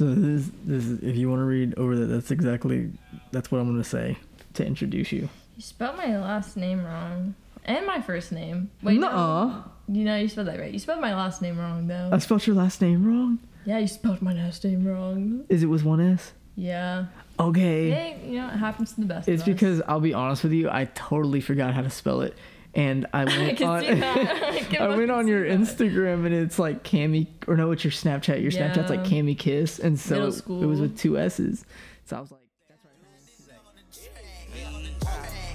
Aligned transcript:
So 0.00 0.14
this, 0.14 0.50
this 0.64 0.86
is, 0.86 1.00
if 1.02 1.14
you 1.14 1.28
want 1.28 1.40
to 1.40 1.44
read 1.44 1.74
over 1.76 1.94
that, 1.94 2.06
that's 2.06 2.30
exactly, 2.30 2.90
that's 3.32 3.52
what 3.52 3.58
I'm 3.58 3.66
gonna 3.70 3.84
say 3.84 4.16
to 4.54 4.64
introduce 4.64 5.12
you. 5.12 5.28
You 5.56 5.62
spelled 5.62 5.98
my 5.98 6.16
last 6.16 6.56
name 6.56 6.82
wrong. 6.82 7.34
And 7.66 7.86
my 7.86 8.00
first 8.00 8.32
name. 8.32 8.70
Wait, 8.82 8.98
no. 8.98 9.62
You 9.88 10.04
know, 10.04 10.16
you 10.16 10.26
spelled 10.28 10.46
that 10.46 10.58
right. 10.58 10.72
You 10.72 10.78
spelled 10.78 11.02
my 11.02 11.14
last 11.14 11.42
name 11.42 11.58
wrong, 11.58 11.86
though. 11.86 12.08
I 12.10 12.16
spelled 12.16 12.46
your 12.46 12.56
last 12.56 12.80
name 12.80 13.04
wrong. 13.04 13.40
yeah, 13.66 13.76
you 13.76 13.86
spelled 13.86 14.22
my 14.22 14.32
last 14.32 14.64
name 14.64 14.86
wrong. 14.86 15.44
Is 15.50 15.62
it 15.62 15.66
with 15.66 15.84
one 15.84 16.00
S? 16.00 16.32
Yeah. 16.56 17.04
Okay. 17.38 17.90
Hey, 17.90 18.20
you 18.24 18.38
know, 18.38 18.46
it 18.48 18.56
happens 18.56 18.94
to 18.94 19.02
the 19.02 19.06
best 19.06 19.28
It's 19.28 19.42
of 19.42 19.48
us. 19.48 19.52
because 19.54 19.82
I'll 19.86 20.00
be 20.00 20.14
honest 20.14 20.44
with 20.44 20.52
you, 20.54 20.70
I 20.70 20.86
totally 20.94 21.42
forgot 21.42 21.74
how 21.74 21.82
to 21.82 21.90
spell 21.90 22.22
it, 22.22 22.34
and 22.74 23.06
I 23.12 23.22
I 23.22 23.24
went 23.24 23.58
can 23.58 23.68
on. 23.68 23.84
I, 23.84 24.76
I 24.80 24.96
went 24.96 25.10
on 25.10 25.28
your 25.28 25.48
that. 25.48 25.58
Instagram 25.58 26.26
and 26.26 26.34
it's 26.34 26.58
like 26.58 26.84
Cami 26.84 27.26
or 27.46 27.56
no, 27.56 27.70
it's 27.72 27.84
your 27.84 27.92
Snapchat. 27.92 28.42
Your 28.42 28.50
Snapchat's 28.50 28.90
like 28.90 29.04
Cami 29.04 29.36
Kiss, 29.38 29.78
and 29.78 29.98
so 29.98 30.26
it, 30.26 30.36
it 30.48 30.66
was 30.66 30.80
with 30.80 30.98
two 30.98 31.18
S's. 31.18 31.64
So 32.04 32.16
I 32.16 32.20
was 32.20 32.30
like, 32.30 32.40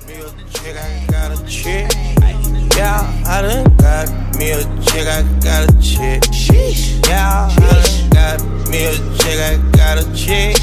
Me 0.08 0.14
a 0.14 0.30
chick, 0.54 0.76
I 0.78 1.06
got 1.09 1.32
a 1.32 1.46
chick. 1.48 1.92
Yeah, 2.78 3.23
I 3.26 3.42
done 3.42 3.78
got 3.78 4.38
me 4.38 4.52
a 4.52 4.62
chick, 4.84 5.08
I 5.08 5.23
got 5.42 5.70
a 5.70 5.82
chick. 5.82 6.23
Yeah, 7.08 7.50
I 7.50 7.58
done 7.58 8.09
got 8.12 8.70
me 8.70 8.86
a 8.86 8.94
chick, 9.18 9.40
I 9.40 9.58
got 9.72 9.98
a 9.98 10.14
chick. 10.16 10.55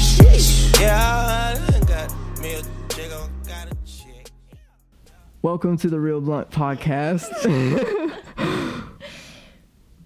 "Welcome 5.43 5.75
to 5.79 5.89
the 5.89 5.99
Real 5.99 6.21
Blunt 6.21 6.51
Podcast, 6.51 7.29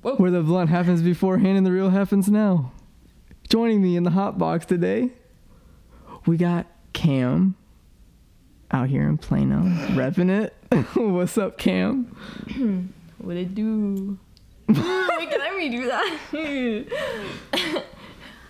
where 0.01 0.31
the 0.31 0.41
blunt 0.41 0.71
happens 0.71 1.03
beforehand 1.03 1.57
and 1.57 1.63
the 1.63 1.71
real 1.71 1.91
happens 1.91 2.27
now." 2.27 2.71
Joining 3.47 3.83
me 3.83 3.95
in 3.95 4.01
the 4.01 4.09
hot 4.09 4.39
box 4.39 4.65
today, 4.65 5.11
we 6.25 6.37
got 6.37 6.65
Cam 6.93 7.53
out 8.71 8.89
here 8.89 9.07
in 9.07 9.19
Plano, 9.19 9.61
repping 9.93 10.31
it. 10.31 10.55
What's 10.95 11.37
up, 11.37 11.59
Cam? 11.59 12.15
What 13.19 13.37
it 13.37 13.53
do? 13.53 14.17
Wait, 14.67 14.75
can 14.75 15.41
I 15.41 15.51
redo 15.53 15.85
that? 15.85 17.83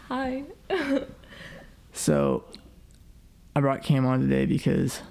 Hi. 0.08 0.44
So, 1.92 2.46
I 3.58 3.60
brought 3.60 3.84
Cam 3.84 4.06
on 4.06 4.22
today 4.22 4.46
because 4.46 5.02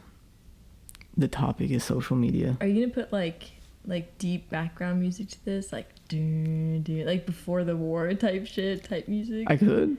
the 1.17 1.28
topic 1.28 1.70
is 1.70 1.84
social 1.84 2.17
media. 2.17 2.56
Are 2.61 2.67
you 2.67 2.86
gonna 2.86 2.95
put 2.95 3.12
like 3.12 3.53
like 3.86 4.19
deep 4.19 4.50
background 4.50 5.00
music 5.00 5.28
to 5.31 5.45
this, 5.45 5.72
like 5.72 5.89
do 6.09 6.78
do 6.81 7.05
like 7.05 7.27
before 7.27 7.64
the 7.64 7.77
war 7.77 8.12
type 8.14 8.47
shit 8.47 8.84
type 8.84 9.09
music? 9.09 9.50
I 9.50 9.56
could. 9.56 9.97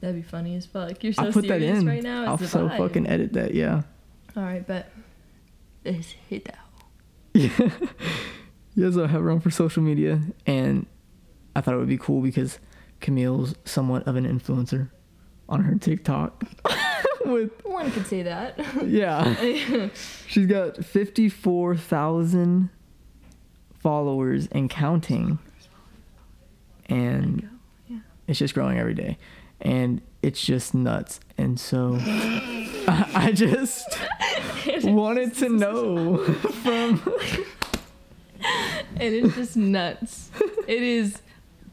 That'd 0.00 0.16
be 0.16 0.22
funny 0.22 0.56
as 0.56 0.66
fuck. 0.66 1.02
You're 1.02 1.12
so 1.12 1.24
I'll 1.24 1.32
put 1.32 1.48
that 1.48 1.60
serious 1.60 1.80
in. 1.80 1.86
right 1.86 2.02
now. 2.02 2.34
It's 2.34 2.42
I'll 2.42 2.48
so 2.48 2.68
vibe. 2.68 2.78
fucking 2.78 3.06
edit 3.06 3.32
that. 3.34 3.54
Yeah. 3.54 3.82
All 4.36 4.42
right, 4.42 4.66
but 4.66 4.90
let's 5.84 6.10
hit 6.28 6.44
that. 6.44 6.58
Yeah. 7.32 7.50
yeah. 8.74 8.90
So 8.90 9.04
I 9.04 9.06
have 9.06 9.22
her 9.22 9.30
on 9.30 9.40
for 9.40 9.50
social 9.50 9.82
media, 9.82 10.20
and 10.46 10.86
I 11.54 11.60
thought 11.60 11.74
it 11.74 11.78
would 11.78 11.88
be 11.88 11.98
cool 11.98 12.20
because 12.20 12.58
Camille's 13.00 13.54
somewhat 13.64 14.06
of 14.06 14.16
an 14.16 14.26
influencer 14.26 14.90
on 15.48 15.62
her 15.62 15.76
TikTok. 15.76 16.44
With 17.26 17.50
One 17.64 17.90
could 17.90 18.06
say 18.06 18.22
that. 18.22 18.58
yeah, 18.86 19.88
she's 20.26 20.46
got 20.46 20.84
fifty 20.84 21.28
four 21.28 21.76
thousand 21.76 22.70
followers 23.74 24.48
and 24.52 24.68
counting, 24.70 25.38
and 26.88 27.48
Yeah. 27.88 27.98
it's 28.26 28.38
just 28.38 28.54
growing 28.54 28.78
every 28.78 28.94
day 28.94 29.18
and 29.60 30.02
it's 30.22 30.44
just 30.44 30.74
nuts 30.74 31.18
and 31.38 31.58
so 31.58 31.96
I, 32.02 33.10
I 33.14 33.32
just 33.32 33.88
wanted 34.84 35.34
to 35.36 35.48
know 35.48 36.18
from 36.62 37.00
It 39.00 39.12
is 39.12 39.34
just 39.34 39.56
nuts. 39.56 40.30
it 40.66 40.82
is 40.82 41.20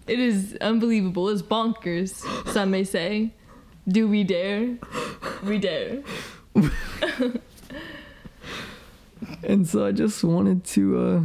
it 0.07 0.19
is 0.19 0.57
unbelievable. 0.59 1.29
It's 1.29 1.41
bonkers, 1.41 2.13
some 2.51 2.71
may 2.71 2.83
say. 2.83 3.31
Do 3.87 4.07
we 4.07 4.23
dare? 4.23 4.77
We 5.43 5.57
dare. 5.59 6.03
and 9.43 9.67
so 9.67 9.85
i 9.85 9.91
just 9.91 10.23
wanted 10.23 10.63
to 10.63 10.99
uh 10.99 11.21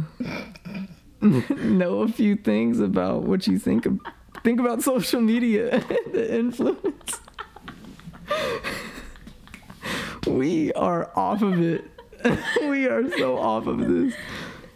know 1.21 1.99
a 1.99 2.07
few 2.07 2.35
things 2.35 2.79
about 2.79 3.21
what 3.23 3.45
you 3.45 3.59
think 3.59 3.85
of 3.85 3.99
think 4.43 4.59
about 4.59 4.81
social 4.81 5.21
media 5.21 5.75
and 5.89 6.13
the 6.13 6.35
influence 6.39 7.21
we 10.25 10.73
are 10.73 11.11
off 11.15 11.43
of 11.43 11.61
it 11.61 11.85
we 12.61 12.87
are 12.87 13.07
so 13.17 13.37
off 13.37 13.67
of 13.67 13.77
this 13.87 14.15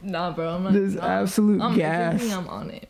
Nah, 0.04 0.32
bro. 0.32 0.56
I'm 0.56 0.64
not. 0.64 0.74
This 0.74 0.96
nah. 0.96 1.06
absolute 1.06 1.62
I'm, 1.62 1.76
gas. 1.76 2.32
I'm 2.32 2.48
on 2.50 2.70
it. 2.72 2.90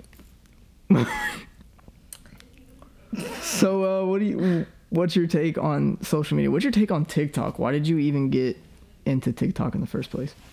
So, 3.42 4.02
uh, 4.02 4.06
what 4.08 4.20
do 4.20 4.26
you? 4.26 4.66
What's 4.94 5.16
your 5.16 5.26
take 5.26 5.58
on 5.58 5.98
social 6.04 6.38
media? 6.38 6.52
What's 6.52 6.64
your 6.64 6.72
take 6.72 6.92
on 6.92 7.06
TikTok? 7.06 7.58
Why 7.58 7.72
did 7.72 7.88
you 7.88 7.98
even 7.98 8.30
get 8.30 8.58
into 9.08 9.34
TikTok 9.34 9.74
in 9.74 9.82
the 9.82 9.88
first 9.88 10.12
place? 10.12 10.36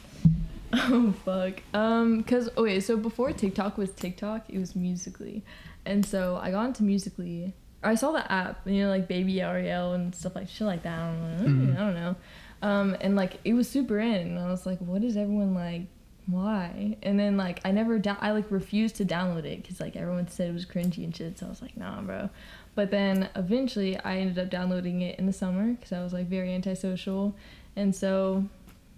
Oh 0.73 1.13
fuck. 1.25 1.55
Um, 1.75 2.23
cause 2.23 2.49
okay, 2.57 2.79
so 2.79 2.97
before 2.97 3.33
TikTok 3.33 3.77
was 3.77 3.91
TikTok, 3.91 4.45
it 4.49 4.57
was 4.59 4.77
Musical.ly, 4.77 5.43
and 5.85 6.07
so 6.07 6.39
I 6.41 6.53
got 6.53 6.67
into 6.67 6.85
Musical.ly. 6.85 7.53
I 7.83 7.97
saw 7.97 8.13
the 8.13 8.31
app, 8.31 8.61
you 8.69 8.85
know, 8.85 8.89
like 8.89 9.09
Baby 9.09 9.41
Ariel 9.41 9.95
and 9.95 10.15
stuff 10.15 10.37
like 10.37 10.49
shit 10.49 10.69
like 10.69 10.85
that. 10.85 10.97
I 10.97 11.11
don't 11.13 11.67
know. 11.67 11.73
Mhm. 11.73 11.77
I 11.77 11.81
don't 11.81 11.95
know. 11.95 12.17
Um, 12.63 12.97
and 13.01 13.17
like 13.17 13.41
it 13.45 13.55
was 13.55 13.69
super 13.69 13.99
in, 13.99 14.29
and 14.29 14.39
I 14.39 14.49
was 14.49 14.65
like, 14.65 14.79
what 14.79 15.03
is 15.03 15.17
everyone 15.17 15.55
like? 15.55 15.83
Why? 16.31 16.97
And 17.03 17.19
then 17.19 17.37
like 17.37 17.61
I 17.65 17.73
never 17.73 17.99
down. 17.99 18.19
I 18.21 18.33
like 18.33 18.51
refused 18.51 18.97
to 18.97 19.05
download 19.05 19.45
it 19.45 19.63
because 19.63 19.81
like 19.81 19.97
everyone 19.97 20.29
said 20.29 20.51
it 20.51 20.53
was 20.53 20.67
cringy 20.67 21.05
and 21.05 21.15
shit. 21.15 21.39
So 21.39 21.47
I 21.47 21.49
was 21.49 21.63
like, 21.63 21.77
nah, 21.77 22.01
bro. 22.03 22.31
But 22.75 22.91
then 22.91 23.29
eventually 23.35 23.99
I 23.99 24.19
ended 24.19 24.39
up 24.39 24.51
downloading 24.51 25.01
it 25.03 25.19
in 25.19 25.27
the 25.27 25.33
summer 25.33 25.73
because 25.73 25.93
I 25.93 26.03
was 26.03 26.13
like 26.13 26.27
very 26.27 26.55
antisocial, 26.55 27.35
and 27.77 27.95
so 27.95 28.45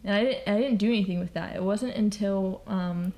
and 0.04 0.14
I 0.14 0.24
didn't, 0.24 0.48
I 0.48 0.58
didn't 0.58 0.78
do 0.78 0.88
anything 0.88 1.20
with 1.20 1.34
that. 1.34 1.56
It 1.56 1.62
wasn't 1.62 1.94
until 1.94 2.62
um, 2.66 3.12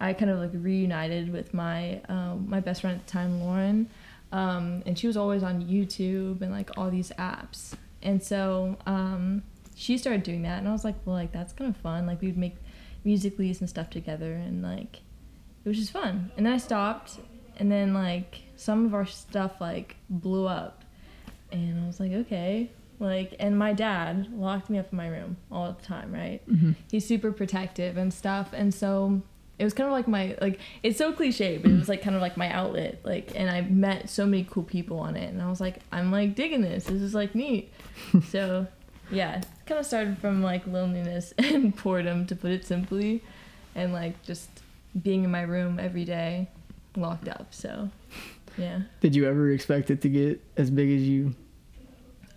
I 0.00 0.12
kind 0.12 0.30
of 0.30 0.38
like 0.38 0.50
reunited 0.52 1.32
with 1.32 1.52
my 1.52 2.00
um, 2.08 2.46
my 2.48 2.60
best 2.60 2.80
friend 2.80 2.98
at 2.98 3.06
the 3.06 3.12
time, 3.12 3.42
Lauren, 3.42 3.88
um, 4.32 4.82
and 4.86 4.98
she 4.98 5.06
was 5.06 5.16
always 5.16 5.42
on 5.42 5.62
YouTube 5.62 6.40
and 6.42 6.52
like 6.52 6.70
all 6.76 6.90
these 6.90 7.10
apps. 7.18 7.74
And 8.02 8.22
so 8.22 8.76
um, 8.86 9.42
she 9.74 9.98
started 9.98 10.22
doing 10.22 10.42
that, 10.42 10.58
and 10.58 10.68
I 10.68 10.72
was 10.72 10.84
like, 10.84 10.94
well, 11.04 11.16
like 11.16 11.32
that's 11.32 11.52
kind 11.52 11.68
of 11.68 11.76
fun. 11.76 12.06
Like 12.06 12.22
we'd 12.22 12.38
make 12.38 12.56
music 13.04 13.38
leads 13.38 13.60
and 13.60 13.68
stuff 13.68 13.90
together, 13.90 14.32
and 14.32 14.62
like 14.62 15.02
it 15.64 15.68
was 15.68 15.78
just 15.78 15.92
fun. 15.92 16.30
And 16.36 16.46
then 16.46 16.52
I 16.52 16.58
stopped, 16.58 17.18
and 17.56 17.70
then 17.70 17.94
like 17.94 18.42
some 18.56 18.86
of 18.86 18.94
our 18.94 19.06
stuff 19.06 19.60
like 19.60 19.96
blew 20.08 20.46
up, 20.46 20.84
and 21.50 21.82
I 21.82 21.86
was 21.86 22.00
like, 22.00 22.12
okay, 22.12 22.70
like, 23.00 23.34
and 23.38 23.58
my 23.58 23.72
dad 23.72 24.32
locked 24.32 24.70
me 24.70 24.78
up 24.78 24.92
in 24.92 24.96
my 24.96 25.08
room 25.08 25.36
all 25.50 25.72
the 25.72 25.82
time, 25.82 26.12
right? 26.12 26.40
Mm-hmm. 26.48 26.72
He's 26.90 27.06
super 27.06 27.32
protective 27.32 27.96
and 27.96 28.12
stuff, 28.12 28.50
and 28.52 28.74
so 28.74 29.22
it 29.58 29.64
was 29.64 29.74
kind 29.74 29.88
of 29.88 29.92
like 29.92 30.06
my 30.06 30.36
like 30.40 30.60
it's 30.82 30.98
so 30.98 31.12
cliche, 31.12 31.58
but 31.58 31.70
it 31.70 31.78
was 31.78 31.88
like 31.88 32.02
kind 32.02 32.14
of 32.14 32.22
like 32.22 32.36
my 32.36 32.50
outlet. 32.50 33.00
Like, 33.04 33.32
and 33.34 33.50
I 33.50 33.62
met 33.62 34.08
so 34.08 34.24
many 34.24 34.46
cool 34.48 34.62
people 34.62 34.98
on 35.00 35.16
it, 35.16 35.28
and 35.28 35.42
I 35.42 35.48
was 35.48 35.60
like, 35.60 35.80
I'm 35.92 36.10
like 36.12 36.34
digging 36.34 36.62
this. 36.62 36.84
This 36.84 37.02
is 37.02 37.14
like 37.14 37.34
neat. 37.34 37.72
so, 38.28 38.66
yeah, 39.10 39.42
kind 39.68 39.78
of 39.78 39.86
started 39.86 40.18
from 40.18 40.42
like 40.42 40.66
loneliness 40.66 41.32
and 41.38 41.76
boredom, 41.76 42.26
to 42.26 42.34
put 42.34 42.50
it 42.50 42.66
simply, 42.66 43.22
and 43.74 43.92
like 43.92 44.20
just 44.22 44.48
being 45.00 45.22
in 45.24 45.30
my 45.30 45.42
room 45.42 45.78
every 45.78 46.04
day, 46.04 46.48
locked 46.96 47.28
up. 47.28 47.48
So, 47.50 47.90
yeah. 48.56 48.80
Did 49.00 49.14
you 49.14 49.26
ever 49.26 49.50
expect 49.50 49.90
it 49.90 50.00
to 50.02 50.08
get 50.08 50.42
as 50.56 50.70
big 50.70 50.90
as 50.90 51.02
you? 51.06 51.34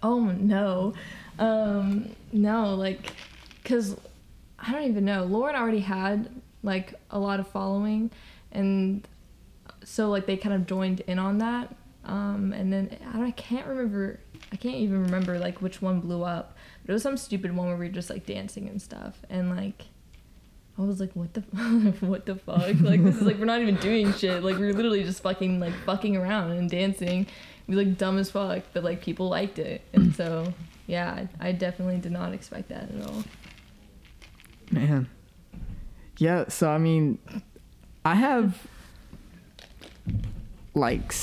Oh 0.04 0.20
no, 0.26 0.94
um, 1.40 2.16
no, 2.34 2.76
like, 2.76 3.14
cause 3.64 3.96
I 4.60 4.72
don't 4.72 4.84
even 4.84 5.06
know. 5.06 5.24
Lauren 5.26 5.56
already 5.56 5.80
had 5.80 6.30
like 6.64 6.94
a 7.10 7.18
lot 7.18 7.40
of 7.40 7.48
following, 7.48 8.12
and 8.52 9.08
so 9.84 10.10
like 10.10 10.26
they 10.26 10.38
kind 10.38 10.54
of 10.54 10.68
joined 10.68 11.00
in 11.02 11.18
on 11.18 11.38
that. 11.40 11.74
Um, 12.04 12.52
and 12.52 12.74
then 12.74 12.98
I, 13.10 13.14
don't, 13.14 13.28
I 13.28 13.32
can't 13.32 13.68
remember. 13.68 14.20
I 14.52 14.56
can't 14.56 14.76
even 14.76 15.04
remember 15.04 15.40
like 15.40 15.62
which 15.62 15.82
one 15.82 16.00
blew 16.00 16.24
up. 16.24 16.58
But 16.84 16.92
it 16.92 16.94
was 16.94 17.04
some 17.04 17.18
stupid 17.18 17.56
one 17.56 17.68
where 17.68 17.78
we 17.78 17.88
were 17.88 17.92
just 17.92 18.10
like 18.10 18.26
dancing 18.26 18.68
and 18.68 18.82
stuff, 18.82 19.20
and 19.30 19.56
like. 19.56 19.86
I 20.78 20.84
was 20.84 21.02
like, 21.02 21.12
what 21.14 21.34
the, 21.34 21.42
what 22.00 22.26
the 22.26 22.36
fuck? 22.36 22.80
Like, 22.80 23.04
this 23.04 23.18
is 23.18 23.24
like, 23.24 23.38
we're 23.38 23.46
not 23.46 23.62
even 23.62 23.76
doing 23.76 24.14
shit. 24.14 24.42
Like, 24.42 24.58
we're 24.58 24.74
literally 24.74 25.04
just 25.04 25.22
fucking, 25.22 25.60
like, 25.60 25.74
fucking 25.86 26.16
around 26.16 26.52
and 26.52 26.70
dancing. 26.70 27.28
We 27.68 27.76
like 27.76 27.98
dumb 27.98 28.18
as 28.18 28.32
fuck, 28.32 28.64
but 28.74 28.84
like 28.84 29.02
people 29.02 29.30
liked 29.30 29.60
it, 29.60 29.82
and 29.94 30.16
so 30.16 30.54
yeah, 30.88 31.28
I 31.40 31.54
definitely 31.54 32.00
did 32.00 32.12
not 32.12 32.34
expect 32.34 32.70
that 32.70 32.90
at 32.94 33.08
all. 33.08 33.24
Man. 34.72 35.08
Yeah, 36.18 36.50
so 36.50 36.70
I 36.70 36.78
mean, 36.78 37.18
I 38.04 38.16
have 38.16 38.68
like 40.74 41.14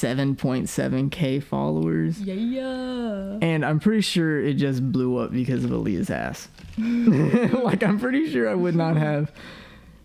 7.7k 0.00 1.42
followers. 1.42 2.20
Yeah, 2.20 2.34
yeah. 2.34 3.38
And 3.42 3.64
I'm 3.64 3.80
pretty 3.80 4.00
sure 4.00 4.40
it 4.40 4.54
just 4.54 4.90
blew 4.90 5.18
up 5.18 5.32
because 5.32 5.64
of 5.64 5.70
Aaliyah's 5.70 6.10
ass. 6.10 6.48
like, 6.78 7.82
I'm 7.82 7.98
pretty 7.98 8.30
sure 8.30 8.48
I 8.48 8.54
would 8.54 8.74
not 8.74 8.96
have 8.96 9.30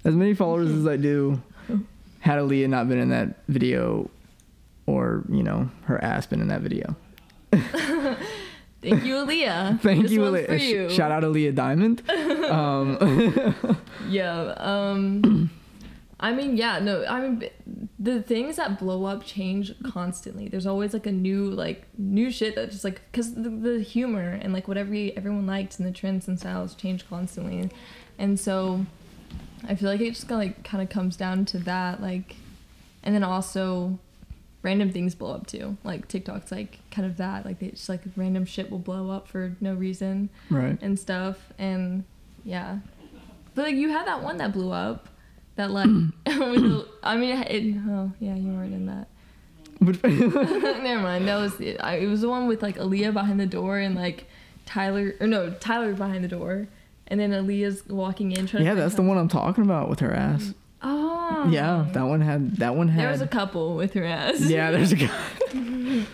as 0.03 0.13
many 0.15 0.33
followers 0.33 0.69
as 0.71 0.85
I 0.85 0.97
do 0.97 1.41
had 2.19 2.39
Aaliyah 2.39 2.69
not 2.69 2.89
been 2.89 2.99
in 2.99 3.09
that 3.09 3.35
video 3.47 4.09
or, 4.85 5.23
you 5.29 5.43
know, 5.43 5.69
her 5.83 6.03
ass 6.03 6.25
been 6.25 6.41
in 6.41 6.47
that 6.49 6.61
video. 6.61 6.95
Thank 7.51 9.03
you, 9.03 9.15
Aaliyah. 9.15 9.79
Thank 9.81 10.03
This 10.03 10.11
you, 10.11 10.21
Aaliyah. 10.21 10.59
You. 10.59 10.89
Shout 10.89 11.11
out 11.11 11.21
to 11.21 11.27
Aaliyah 11.27 11.55
Diamond. 11.55 12.07
Um, 12.09 13.79
Yeah. 14.09 14.53
Um. 14.57 15.49
I 16.19 16.31
mean, 16.31 16.55
yeah. 16.55 16.79
No. 16.79 17.05
I 17.05 17.19
mean, 17.19 17.49
the 17.99 18.21
things 18.21 18.55
that 18.55 18.79
blow 18.79 19.05
up 19.05 19.25
change 19.25 19.73
constantly. 19.83 20.47
There's 20.47 20.65
always 20.65 20.93
like 20.93 21.05
a 21.05 21.11
new, 21.11 21.49
like 21.49 21.85
new 21.97 22.31
shit 22.31 22.55
that 22.55 22.71
just 22.71 22.83
like 22.83 23.01
because 23.11 23.35
the, 23.35 23.49
the 23.49 23.79
humor 23.81 24.39
and 24.41 24.53
like 24.53 24.67
whatever 24.67 24.93
you- 24.93 25.11
everyone 25.17 25.45
likes 25.45 25.77
and 25.77 25.87
the 25.87 25.91
trends 25.91 26.27
and 26.27 26.39
styles 26.39 26.73
change 26.75 27.07
constantly, 27.09 27.69
and 28.17 28.39
so 28.39 28.85
I 29.67 29.75
feel 29.75 29.89
like 29.89 29.99
it 29.99 30.11
just 30.13 30.27
kind 30.29 30.41
of 30.41 30.47
like 30.57 30.63
kind 30.63 30.81
of 30.81 30.89
comes 30.89 31.17
down 31.17 31.43
to 31.45 31.57
that, 31.59 32.01
like, 32.01 32.35
and 33.03 33.13
then 33.13 33.23
also 33.23 33.99
random 34.61 34.91
things 34.91 35.13
blow 35.15 35.33
up 35.33 35.47
too. 35.47 35.77
Like 35.83 36.07
TikTok's 36.07 36.51
like 36.51 36.79
kind 36.91 37.05
of 37.05 37.17
that. 37.17 37.45
Like 37.45 37.59
they 37.59 37.69
just 37.71 37.89
like 37.89 38.01
random 38.15 38.45
shit 38.45 38.71
will 38.71 38.79
blow 38.79 39.09
up 39.11 39.27
for 39.27 39.55
no 39.59 39.73
reason 39.73 40.29
right. 40.49 40.77
and 40.81 40.97
stuff 40.97 41.37
and 41.59 42.03
yeah 42.43 42.77
but 43.55 43.63
like 43.65 43.75
you 43.75 43.89
had 43.89 44.05
that 44.07 44.21
one 44.21 44.37
that 44.37 44.53
blew 44.53 44.71
up 44.71 45.07
that 45.55 45.71
like 45.71 45.87
the- 46.25 46.87
i 47.03 47.15
mean 47.17 47.37
it, 47.37 47.77
oh 47.89 48.11
yeah 48.19 48.35
you 48.35 48.51
weren't 48.53 48.73
in 48.73 48.85
that 48.87 49.07
But- 49.81 50.03
never 50.83 51.01
mind 51.01 51.27
that 51.27 51.37
was 51.37 51.59
it 51.59 51.77
I, 51.81 51.95
it 51.97 52.07
was 52.07 52.21
the 52.21 52.29
one 52.29 52.47
with 52.47 52.61
like 52.61 52.77
Aaliyah 52.77 53.13
behind 53.13 53.39
the 53.39 53.45
door 53.45 53.77
and 53.79 53.95
like 53.95 54.25
tyler 54.65 55.13
or 55.19 55.27
no 55.27 55.51
tyler 55.59 55.93
behind 55.93 56.23
the 56.23 56.27
door 56.29 56.67
and 57.07 57.19
then 57.19 57.31
Aaliyah's 57.31 57.87
walking 57.87 58.31
in 58.31 58.47
trying 58.47 58.65
yeah, 58.65 58.73
that's 58.73 58.95
the 58.95 59.01
one 59.03 59.17
I'm 59.17 59.27
talking 59.27 59.63
about 59.63 59.89
with 59.89 59.99
her 59.99 60.11
ass. 60.13 60.53
oh 60.81 61.47
Yeah, 61.51 61.85
that 61.93 62.03
one 62.03 62.21
had 62.21 62.57
that 62.57 62.75
one 62.75 62.87
had. 62.87 63.03
there 63.03 63.11
was 63.11 63.21
a 63.21 63.27
couple 63.27 63.75
with 63.75 63.93
her 63.93 64.03
ass 64.03 64.41
yeah, 64.41 64.71
there's 64.71 64.91
a 64.91 64.95
guy. 64.95 66.05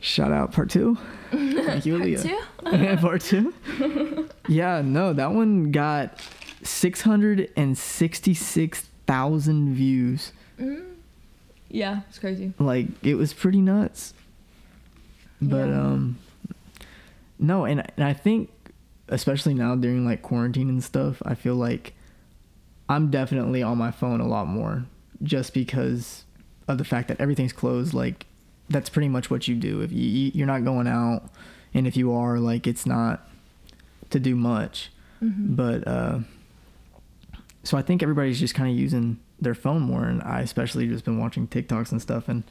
Shout 0.00 0.32
out 0.32 0.52
part 0.52 0.70
two. 0.70 0.96
Thank 1.30 1.84
you, 1.86 1.98
Part 1.98 2.22
two? 2.22 2.38
Yeah, 2.78 2.96
part 2.96 3.20
two. 3.20 4.28
yeah, 4.48 4.80
no, 4.82 5.12
that 5.12 5.32
one 5.32 5.70
got 5.70 6.18
six 6.62 7.02
hundred 7.02 7.50
and 7.56 7.76
sixty-six 7.76 8.88
thousand 9.06 9.74
views. 9.74 10.32
yeah 11.68 12.00
it's 12.08 12.18
crazy 12.18 12.52
Like 12.58 12.86
it 13.02 13.14
was 13.14 13.32
pretty 13.32 13.60
nuts. 13.60 14.14
But 15.42 15.68
Yeah. 15.68 15.80
um, 15.80 16.18
no, 17.38 17.64
and 17.64 17.80
and 17.96 18.04
I 18.04 18.12
think 18.12 18.50
especially 19.08 19.54
now 19.54 19.74
during 19.74 20.04
like 20.04 20.20
quarantine 20.22 20.68
and 20.68 20.84
stuff, 20.84 21.22
I 21.24 21.34
feel 21.34 21.54
like 21.54 21.94
I'm 22.88 23.10
definitely 23.10 23.62
on 23.62 23.78
my 23.78 23.90
phone 23.90 24.20
a 24.20 24.26
lot 24.28 24.46
more 24.46 24.84
just 25.22 25.54
because 25.54 26.24
of 26.68 26.76
the 26.78 26.84
fact 26.84 27.08
that 27.08 27.20
everything's 27.20 27.52
closed. 27.54 27.94
Like 27.94 28.26
that's 28.68 28.90
pretty 28.90 29.08
much 29.08 29.30
what 29.30 29.48
you 29.48 29.54
do 29.56 29.80
if 29.80 29.90
you 29.92 30.04
you- 30.06 30.32
you're 30.34 30.46
not 30.46 30.64
going 30.64 30.86
out, 30.86 31.30
and 31.72 31.86
if 31.86 31.96
you 31.96 32.12
are, 32.12 32.38
like 32.38 32.66
it's 32.66 32.84
not 32.84 33.26
to 34.10 34.20
do 34.20 34.36
much. 34.36 34.90
But 35.22 35.86
uh, 35.86 36.20
so 37.62 37.76
I 37.76 37.82
think 37.82 38.02
everybody's 38.02 38.40
just 38.40 38.54
kind 38.54 38.70
of 38.70 38.76
using 38.78 39.18
their 39.40 39.54
phone 39.54 39.82
more, 39.82 40.04
and 40.04 40.22
I 40.22 40.40
especially 40.40 40.86
just 40.88 41.04
been 41.04 41.18
watching 41.18 41.46
TikToks 41.46 41.92
and 41.92 42.00
stuff. 42.00 42.28
And 42.28 42.44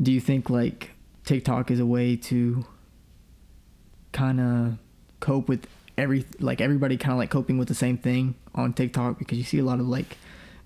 do 0.00 0.12
you 0.12 0.20
think 0.20 0.50
like 0.50 0.90
TikTok 1.24 1.70
is 1.70 1.80
a 1.80 1.86
way 1.86 2.16
to 2.16 2.64
kind 4.12 4.40
of 4.40 4.78
cope 5.20 5.48
with 5.48 5.66
every 5.96 6.24
like 6.38 6.60
everybody 6.60 6.96
kind 6.96 7.12
of 7.12 7.18
like 7.18 7.30
coping 7.30 7.58
with 7.58 7.68
the 7.68 7.74
same 7.74 7.98
thing 7.98 8.34
on 8.54 8.72
TikTok 8.72 9.18
because 9.18 9.38
you 9.38 9.44
see 9.44 9.58
a 9.58 9.64
lot 9.64 9.80
of 9.80 9.86
like 9.86 10.16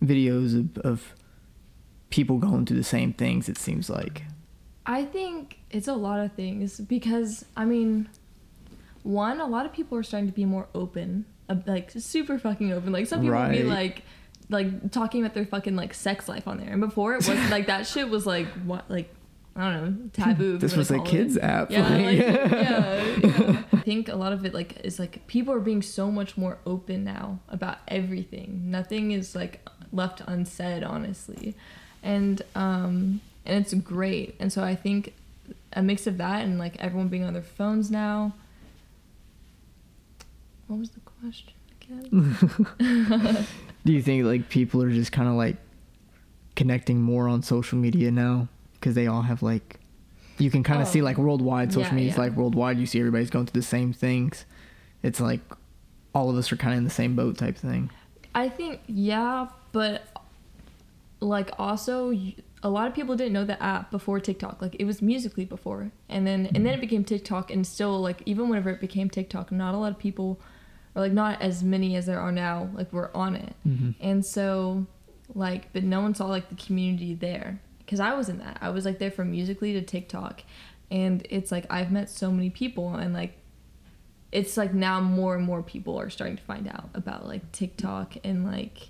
videos 0.02 0.58
of, 0.58 0.78
of 0.78 1.14
people 2.10 2.38
going 2.38 2.64
through 2.66 2.76
the 2.76 2.84
same 2.84 3.12
things. 3.12 3.48
It 3.48 3.58
seems 3.58 3.90
like 3.90 4.22
I 4.86 5.04
think 5.04 5.58
it's 5.70 5.88
a 5.88 5.94
lot 5.94 6.20
of 6.20 6.32
things 6.32 6.80
because 6.80 7.44
I 7.56 7.64
mean, 7.64 8.08
one, 9.02 9.40
a 9.40 9.46
lot 9.46 9.66
of 9.66 9.72
people 9.72 9.98
are 9.98 10.02
starting 10.02 10.28
to 10.28 10.34
be 10.34 10.44
more 10.44 10.68
open, 10.74 11.24
like 11.67 11.91
super 11.91 12.38
fucking 12.38 12.73
open. 12.73 12.93
Like 12.93 13.06
some 13.06 13.20
people 13.20 13.38
would 13.38 13.52
be 13.52 13.62
like, 13.62 14.02
like 14.49 14.91
talking 14.91 15.23
about 15.23 15.35
their 15.35 15.46
fucking 15.46 15.76
like 15.76 15.94
sex 15.94 16.29
life 16.29 16.49
on 16.49 16.58
there, 16.58 16.70
and 16.70 16.81
before 16.81 17.14
it 17.14 17.26
was 17.29 17.50
like 17.50 17.67
that 17.67 17.87
shit 17.87 18.08
was 18.08 18.26
like 18.26 18.46
what 18.64 18.91
like 18.91 19.14
I 19.56 19.73
don't 19.73 19.82
know 19.85 20.11
taboo. 20.12 20.58
this 20.58 20.76
was 20.76 20.91
a 20.91 21.00
kids 21.00 21.37
it. 21.37 21.43
app. 21.43 21.70
Yeah, 21.70 21.88
like, 21.88 22.19
yeah, 22.19 23.05
yeah. 23.23 23.62
I 23.73 23.76
think 23.79 24.08
a 24.08 24.17
lot 24.17 24.32
of 24.32 24.44
it 24.44 24.52
like 24.52 24.81
is 24.85 24.99
like 24.99 25.26
people 25.26 25.55
are 25.55 25.61
being 25.61 25.82
so 25.82 26.11
much 26.11 26.37
more 26.37 26.58
open 26.67 27.05
now 27.05 27.38
about 27.49 27.79
everything. 27.88 28.70
Nothing 28.70 29.12
is 29.12 29.35
like 29.35 29.67
left 29.93 30.23
unsaid, 30.26 30.82
honestly, 30.82 31.55
and 32.02 32.43
um 32.55 33.20
and 33.46 33.64
it's 33.64 33.75
great. 33.75 34.35
And 34.41 34.52
so 34.52 34.64
I 34.64 34.75
think 34.75 35.14
a 35.73 35.82
mix 35.82 36.06
of 36.06 36.19
that 36.19 36.44
and 36.44 36.58
like 36.58 36.76
everyone 36.79 37.08
being 37.08 37.25
on 37.25 37.32
their 37.32 37.43
phones 37.43 37.91
now. 37.91 38.35
What 40.74 40.80
was 40.80 40.90
the 40.90 41.00
question 41.20 41.52
again? 41.82 43.46
Do 43.84 43.92
you 43.92 44.02
think 44.02 44.24
like 44.24 44.48
people 44.48 44.82
are 44.82 44.90
just 44.90 45.12
kind 45.12 45.28
of 45.28 45.34
like 45.34 45.56
connecting 46.56 47.00
more 47.00 47.28
on 47.28 47.42
social 47.42 47.78
media 47.78 48.10
now 48.10 48.48
because 48.72 48.96
they 48.96 49.06
all 49.06 49.22
have 49.22 49.40
like 49.40 49.78
you 50.38 50.50
can 50.50 50.64
kind 50.64 50.82
of 50.82 50.88
Oh. 50.88 50.90
see 50.90 51.00
like 51.00 51.16
worldwide 51.16 51.72
social 51.72 51.90
Yeah, 51.90 51.94
media 51.94 52.10
is 52.10 52.16
yeah. 52.16 52.22
like 52.24 52.32
worldwide 52.32 52.78
you 52.78 52.86
see 52.86 52.98
everybody's 52.98 53.30
going 53.30 53.46
through 53.46 53.60
the 53.60 53.66
same 53.66 53.92
things 53.92 54.46
it's 55.04 55.20
like 55.20 55.40
all 56.12 56.28
of 56.28 56.36
us 56.36 56.50
are 56.50 56.56
kind 56.56 56.72
of 56.74 56.78
in 56.78 56.84
the 56.84 56.90
same 56.90 57.14
boat 57.14 57.38
type 57.38 57.56
thing 57.56 57.90
I 58.34 58.48
think 58.48 58.80
yeah, 58.88 59.46
but 59.70 60.02
like 61.20 61.52
also 61.56 62.12
a 62.64 62.68
lot 62.68 62.88
of 62.88 62.94
people 62.94 63.14
didn't 63.14 63.32
know 63.32 63.44
the 63.44 63.62
app 63.62 63.92
before 63.92 64.18
TikTok. 64.18 64.60
Like 64.60 64.74
it 64.78 64.86
was 64.86 65.00
Musical.ly 65.00 65.44
before, 65.44 65.92
and 66.08 66.26
then 66.26 66.46
and 66.46 66.56
then 66.56 66.64
mm-hmm. 66.64 66.68
it 66.74 66.80
became 66.80 67.04
TikTok, 67.04 67.52
and 67.52 67.64
still 67.64 68.00
like 68.00 68.22
even 68.26 68.48
whenever 68.48 68.70
it 68.70 68.80
became 68.80 69.08
TikTok, 69.08 69.52
not 69.52 69.74
a 69.74 69.78
lot 69.78 69.92
of 69.92 69.98
people, 69.98 70.40
or 70.94 71.02
like 71.02 71.12
not 71.12 71.43
as 71.43 71.62
many 71.62 71.96
as 71.96 72.06
there 72.06 72.20
are 72.20 72.32
now, 72.32 72.70
like 72.75 72.93
were 72.93 73.14
on 73.17 73.35
it, 73.35 73.55
mm-hmm. 73.67 73.91
and 74.00 74.25
so 74.25 74.87
like 75.35 75.73
but 75.73 75.82
no 75.82 76.00
one 76.00 76.14
saw 76.14 76.26
like 76.26 76.49
the 76.49 76.55
community 76.55 77.14
there 77.14 77.61
because 77.79 78.00
I 78.00 78.14
was 78.14 78.29
in 78.29 78.38
that. 78.38 78.58
I 78.61 78.70
was 78.70 78.85
like 78.85 78.99
there 78.99 79.11
from 79.11 79.31
Musical.ly 79.31 79.73
to 79.73 79.82
TikTok, 79.82 80.43
and 80.91 81.26
it's 81.31 81.50
like 81.50 81.67
I've 81.70 81.91
met 81.91 82.10
so 82.10 82.31
many 82.31 82.51
people 82.51 82.94
and 82.94 83.15
like 83.15 83.39
it's 84.32 84.56
like 84.56 84.74
now 84.74 85.01
more 85.01 85.36
and 85.36 85.44
more 85.44 85.63
people 85.63 85.98
are 85.98 86.10
starting 86.10 86.36
to 86.36 86.43
find 86.43 86.67
out 86.67 86.89
about 86.94 87.24
like 87.24 87.53
TikTok 87.53 88.17
and 88.24 88.44
like 88.44 88.89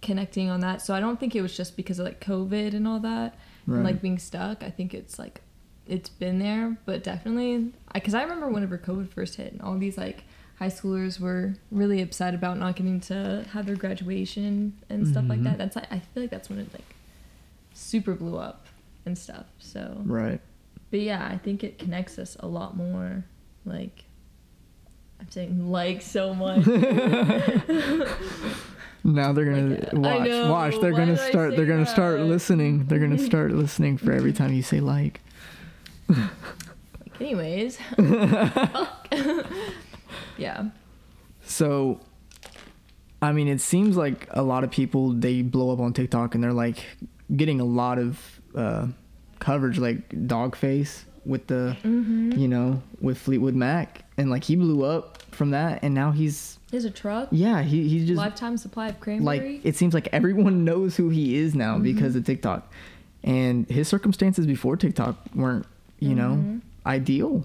connecting 0.00 0.48
on 0.48 0.60
that. 0.60 0.80
So 0.80 0.94
I 0.94 1.00
don't 1.00 1.18
think 1.18 1.34
it 1.34 1.42
was 1.42 1.56
just 1.56 1.76
because 1.76 1.98
of 1.98 2.06
like 2.06 2.20
COVID 2.20 2.72
and 2.72 2.86
all 2.86 3.00
that 3.00 3.36
and 3.66 3.82
like 3.82 4.00
being 4.00 4.18
stuck. 4.18 4.62
I 4.62 4.70
think 4.70 4.94
it's 4.94 5.18
like 5.18 5.40
it's 5.88 6.08
been 6.08 6.38
there, 6.38 6.76
but 6.84 7.02
definitely 7.02 7.72
because 7.92 8.14
I, 8.14 8.22
remember 8.22 8.48
whenever 8.48 8.78
COVID 8.78 9.08
first 9.08 9.34
hit 9.34 9.52
and 9.52 9.60
all 9.60 9.76
these 9.76 9.98
like 9.98 10.22
high 10.58 10.68
schoolers 10.68 11.20
were 11.20 11.54
really 11.70 12.00
upset 12.00 12.34
about 12.34 12.58
not 12.58 12.76
getting 12.76 12.98
to 13.00 13.44
have 13.52 13.66
their 13.66 13.76
graduation 13.76 14.72
and 14.88 15.06
stuff 15.06 15.24
like 15.28 15.40
Mhm. 15.40 15.44
that. 15.44 15.58
That's 15.58 15.76
I 15.76 15.98
feel 16.00 16.22
like 16.22 16.30
that's 16.30 16.48
when 16.48 16.58
it 16.60 16.72
like 16.72 16.94
super 17.74 18.14
blew 18.14 18.38
up 18.38 18.66
and 19.04 19.18
stuff. 19.18 19.46
So 19.58 20.00
right 20.04 20.40
but 20.90 21.00
yeah, 21.00 21.28
I 21.30 21.36
think 21.36 21.62
it 21.64 21.78
connects 21.78 22.18
us 22.18 22.36
a 22.40 22.46
lot 22.46 22.76
more. 22.76 23.24
Like, 23.64 24.04
I'm 25.20 25.28
saying 25.30 25.70
like 25.70 26.00
so 26.00 26.32
much. 26.32 26.64
now 29.04 29.32
they're 29.32 29.44
gonna 29.44 29.88
Like, 29.92 30.20
watch 30.20 30.28
know, 30.28 30.50
watch 30.52 30.74
they're 30.80 30.92
gonna 30.92 31.16
start 31.16 31.56
they're 31.56 31.66
gonna 31.66 31.86
start 31.86 32.20
listening 32.20 32.86
they're 32.86 32.98
gonna 32.98 33.18
start 33.32 33.52
listening 33.52 33.96
for 33.98 34.12
every 34.12 34.32
time 34.32 34.52
you 34.52 34.62
say 34.62 34.80
like 34.80 35.20
like, 36.08 36.18
anyways. 37.20 37.78
yeah. 40.38 40.64
So, 41.44 42.00
I 43.22 43.32
mean, 43.32 43.48
it 43.48 43.60
seems 43.60 43.96
like 43.96 44.26
a 44.30 44.42
lot 44.42 44.64
of 44.64 44.70
people 44.70 45.12
they 45.12 45.42
blow 45.42 45.72
up 45.72 45.78
on 45.80 45.92
TikTok 45.92 46.34
and 46.34 46.42
they're 46.42 46.52
like 46.52 46.84
getting 47.34 47.60
a 47.60 47.64
lot 47.64 47.98
of 47.98 48.40
uh, 48.54 48.88
coverage, 49.38 49.78
like 49.78 50.08
Doggface 50.10 51.04
with 51.24 51.46
the, 51.46 51.76
Mm-hmm. 51.82 52.32
you 52.32 52.48
know, 52.48 52.82
with 53.00 53.18
Fleetwood 53.18 53.54
Mac, 53.54 54.04
and 54.16 54.30
like 54.30 54.44
he 54.44 54.56
blew 54.56 54.84
up 54.84 55.22
from 55.32 55.50
that, 55.50 55.80
and 55.82 55.92
now 55.94 56.10
he's 56.12 56.58
There's 56.70 56.84
a 56.84 56.90
truck. 56.90 57.28
yeah, 57.32 57.62
he 57.62 57.88
he's 57.88 58.06
just 58.06 58.16
Lifetime 58.16 58.56
supply 58.56 58.88
of 58.88 59.00
cranberry. 59.00 59.24
like 59.54 59.60
it 59.64 59.76
seems 59.76 59.92
like 59.94 60.08
everyone 60.12 60.64
knows 60.64 60.96
who 60.96 61.08
he 61.10 61.36
is 61.36 61.54
now 61.54 61.78
because 61.78 62.14
of 62.16 62.24
TikTok, 62.24 62.72
and 63.24 63.68
his 63.68 63.88
circumstances 63.88 64.46
before 64.46 64.76
TikTok 64.76 65.16
weren't, 65.34 65.66
you 65.98 66.14
know, 66.14 66.60
ideal 66.86 67.44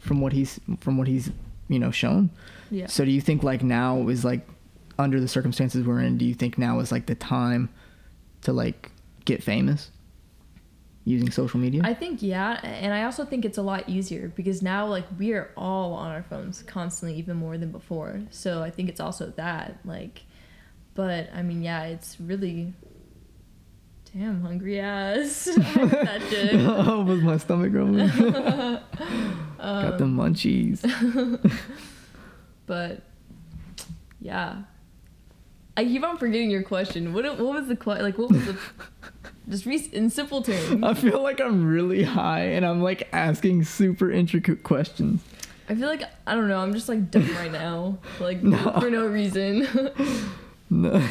from 0.00 0.20
what 0.20 0.32
he's 0.32 0.58
from 0.80 0.98
what 0.98 1.06
he's 1.06 1.30
you 1.68 1.78
know 1.78 1.90
shown. 1.90 2.30
yeah. 2.70 2.86
So 2.86 3.04
do 3.04 3.10
you 3.10 3.20
think 3.20 3.42
like 3.42 3.62
now 3.62 4.08
is 4.08 4.24
like 4.24 4.46
under 4.98 5.20
the 5.20 5.28
circumstances 5.28 5.86
we're 5.86 6.00
in, 6.00 6.18
do 6.18 6.24
you 6.24 6.34
think 6.34 6.58
now 6.58 6.80
is 6.80 6.90
like 6.90 7.06
the 7.06 7.14
time 7.14 7.68
to 8.42 8.52
like 8.52 8.90
get 9.24 9.42
famous? 9.42 9.90
using 11.06 11.30
social 11.30 11.58
media? 11.58 11.80
I 11.84 11.94
think 11.94 12.20
yeah, 12.20 12.60
and 12.62 12.92
I 12.92 13.04
also 13.04 13.24
think 13.24 13.46
it's 13.46 13.56
a 13.56 13.62
lot 13.62 13.88
easier 13.88 14.30
because 14.36 14.60
now 14.60 14.86
like 14.86 15.06
we 15.18 15.32
are 15.32 15.50
all 15.56 15.94
on 15.94 16.10
our 16.10 16.24
phones 16.24 16.62
constantly, 16.64 17.16
even 17.18 17.38
more 17.38 17.56
than 17.56 17.70
before. 17.70 18.20
So 18.30 18.62
I 18.62 18.70
think 18.70 18.90
it's 18.90 19.00
also 19.00 19.32
that 19.36 19.78
like, 19.84 20.24
but 20.94 21.30
I 21.32 21.42
mean 21.42 21.62
yeah, 21.62 21.84
it's 21.84 22.20
really. 22.20 22.74
Damn, 24.14 24.40
hungry 24.40 24.80
ass. 24.80 25.46
I 25.56 25.60
that 25.60 26.22
shit. 26.30 26.54
oh, 26.58 27.02
was 27.02 27.20
my 27.20 27.36
stomach 27.36 27.72
grumbling? 29.56 29.90
Got 29.90 29.98
the 29.98 30.04
Um, 30.04 30.16
munchies. 30.16 31.50
but 32.66 33.02
yeah, 34.20 34.62
I 35.76 35.84
keep 35.84 36.02
on 36.04 36.16
forgetting 36.18 36.50
your 36.50 36.62
question. 36.62 37.12
What 37.12 37.24
what 37.38 37.54
was 37.54 37.68
the 37.68 37.76
que- 37.76 38.02
like? 38.02 38.18
What 38.18 38.30
was 38.30 38.44
the 38.46 38.58
just 39.48 39.66
re- 39.66 39.90
in 39.92 40.10
simple 40.10 40.42
terms? 40.42 40.82
I 40.82 40.94
feel 40.94 41.22
like 41.22 41.40
I'm 41.40 41.64
really 41.66 42.02
high 42.02 42.46
and 42.52 42.64
I'm 42.66 42.82
like 42.82 43.08
asking 43.12 43.64
super 43.64 44.10
intricate 44.10 44.62
questions. 44.62 45.22
I 45.68 45.74
feel 45.74 45.88
like 45.88 46.02
I 46.26 46.34
don't 46.34 46.48
know. 46.48 46.58
I'm 46.60 46.72
just 46.72 46.88
like 46.88 47.10
dumb 47.10 47.28
right 47.34 47.52
now, 47.52 47.98
like 48.20 48.42
No. 48.44 48.56
for 48.80 48.88
no 48.90 49.06
reason. 49.06 49.66
No. 50.70 51.02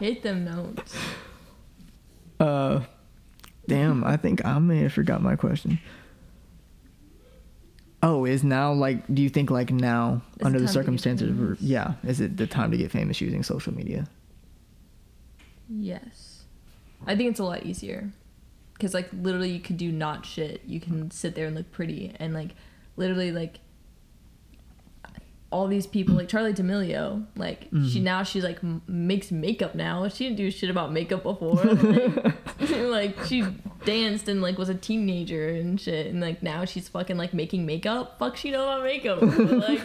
Hit 0.00 0.22
them 0.22 0.44
notes. 0.44 0.96
Uh, 2.40 2.80
damn, 3.68 4.04
I 4.04 4.16
think 4.16 4.44
I 4.44 4.58
may 4.58 4.80
have 4.82 4.92
forgot 4.92 5.22
my 5.22 5.36
question. 5.36 5.78
Oh, 8.02 8.26
is 8.26 8.44
now 8.44 8.72
like? 8.72 9.02
Do 9.12 9.22
you 9.22 9.30
think 9.30 9.50
like 9.50 9.70
now 9.70 10.20
Is 10.38 10.46
under 10.46 10.58
the 10.58 10.66
time 10.66 10.74
to 10.74 10.80
get 10.80 10.84
circumstances? 10.84 11.60
Yeah, 11.60 11.94
is 12.04 12.20
it 12.20 12.36
the 12.36 12.46
time 12.46 12.70
to 12.70 12.76
get 12.76 12.90
famous 12.90 13.20
using 13.20 13.42
social 13.42 13.74
media? 13.74 14.06
Yes, 15.70 16.44
I 17.06 17.16
think 17.16 17.30
it's 17.30 17.40
a 17.40 17.44
lot 17.44 17.64
easier 17.64 18.12
because 18.74 18.92
like 18.92 19.08
literally 19.12 19.50
you 19.50 19.60
could 19.60 19.78
do 19.78 19.90
not 19.90 20.26
shit. 20.26 20.62
You 20.66 20.80
can 20.80 21.10
sit 21.10 21.34
there 21.34 21.46
and 21.46 21.56
look 21.56 21.70
pretty 21.72 22.14
and 22.18 22.34
like 22.34 22.50
literally 22.96 23.32
like 23.32 23.60
all 25.50 25.68
these 25.68 25.86
people 25.86 26.16
like 26.16 26.28
Charli 26.28 26.52
D'Amelio 26.52 27.24
like 27.36 27.62
she 27.62 27.66
mm-hmm. 27.76 28.04
now 28.04 28.22
she's 28.24 28.42
like 28.42 28.58
m- 28.62 28.82
makes 28.88 29.30
makeup 29.30 29.74
now. 29.74 30.08
She 30.08 30.24
didn't 30.24 30.36
do 30.36 30.50
shit 30.50 30.68
about 30.68 30.92
makeup 30.92 31.22
before. 31.22 31.54
Like, 31.56 32.34
like 32.70 33.24
she 33.24 33.44
danced 33.84 34.28
and 34.28 34.42
like 34.42 34.58
was 34.58 34.68
a 34.68 34.74
teenager 34.74 35.50
and 35.50 35.80
shit 35.80 36.06
and 36.06 36.20
like 36.20 36.42
now 36.42 36.64
she's 36.64 36.88
fucking 36.88 37.16
like 37.16 37.34
making 37.34 37.66
makeup. 37.66 38.18
Fuck 38.18 38.36
she 38.36 38.50
know 38.50 38.64
about 38.64 38.82
makeup. 38.84 39.20
But, 39.44 39.68
like 39.68 39.82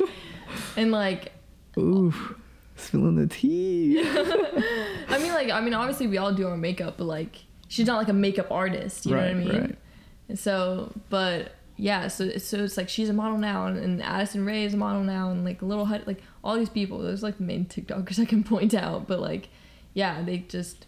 and 0.75 0.91
like 0.91 1.33
Oof, 1.77 2.35
spilling 2.75 3.15
the 3.15 3.27
tea. 3.27 4.01
I 4.01 5.17
mean, 5.19 5.31
like, 5.33 5.49
I 5.49 5.61
mean, 5.61 5.73
obviously 5.73 6.07
we 6.07 6.17
all 6.17 6.33
do 6.33 6.47
our 6.47 6.57
makeup, 6.57 6.95
but 6.97 7.05
like, 7.05 7.43
she's 7.67 7.87
not 7.87 7.97
like 7.97 8.09
a 8.09 8.13
makeup 8.13 8.51
artist. 8.51 9.05
You 9.05 9.11
know 9.11 9.21
what 9.21 9.27
I 9.27 9.33
mean? 9.33 9.77
right. 10.29 10.37
So, 10.37 10.91
but 11.09 11.53
yeah, 11.79 12.09
so 12.09 12.29
so 12.37 12.57
it's 12.65 12.75
like 12.75 12.89
she's 12.89 13.07
a 13.07 13.13
model 13.13 13.37
now, 13.37 13.65
and, 13.67 13.77
and 13.77 14.03
Addison 14.03 14.45
Rae 14.45 14.65
is 14.65 14.73
a 14.73 14.77
model 14.77 15.01
now, 15.01 15.29
and 15.29 15.45
like 15.45 15.61
Lil 15.61 15.85
Huddy, 15.85 16.03
like 16.05 16.21
all 16.43 16.57
these 16.57 16.69
people. 16.69 16.99
There's 16.99 17.23
like 17.23 17.37
the 17.37 17.43
main 17.43 17.65
TikTokers 17.65 18.19
I 18.19 18.25
can 18.25 18.43
point 18.53 18.73
out, 18.73 19.07
but 19.07 19.21
like, 19.21 19.47
yeah, 19.93 20.21
they 20.21 20.39
just 20.39 20.87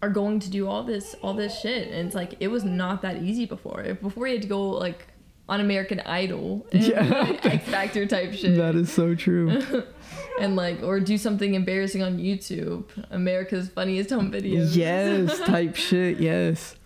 are 0.00 0.08
going 0.08 0.40
to 0.40 0.50
do 0.50 0.66
all 0.66 0.82
this 0.82 1.14
all 1.22 1.34
this 1.34 1.60
shit, 1.60 1.88
and 1.88 2.06
it's 2.06 2.14
like 2.14 2.36
it 2.40 2.48
was 2.48 2.64
not 2.64 3.02
that 3.02 3.22
easy 3.22 3.44
before. 3.44 3.82
Before 4.00 4.26
you 4.26 4.34
had 4.34 4.42
to 4.42 4.48
go 4.48 4.70
like 4.70 5.08
on 5.46 5.60
American 5.60 6.00
Idol, 6.00 6.66
and, 6.72 6.82
Yeah. 6.82 7.08
like, 7.10 7.44
X 7.44 7.68
Factor 7.68 8.06
type 8.06 8.32
shit 8.32 8.56
that 8.56 8.74
is 8.74 8.90
so 8.90 9.14
true. 9.14 9.84
and 10.40 10.56
like 10.56 10.82
or 10.82 11.00
do 11.00 11.18
something 11.18 11.52
embarrassing 11.52 12.02
on 12.02 12.16
YouTube. 12.16 12.84
America's 13.10 13.68
funniest 13.68 14.08
home 14.08 14.32
videos. 14.32 14.74
yes, 14.74 15.38
type 15.40 15.76
shit. 15.76 16.18
Yes. 16.18 16.76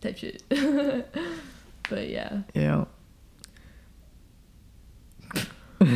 Type 0.00 0.16
shit. 0.16 0.42
But 1.88 2.08
yeah. 2.08 2.42
Yeah. 2.54 2.84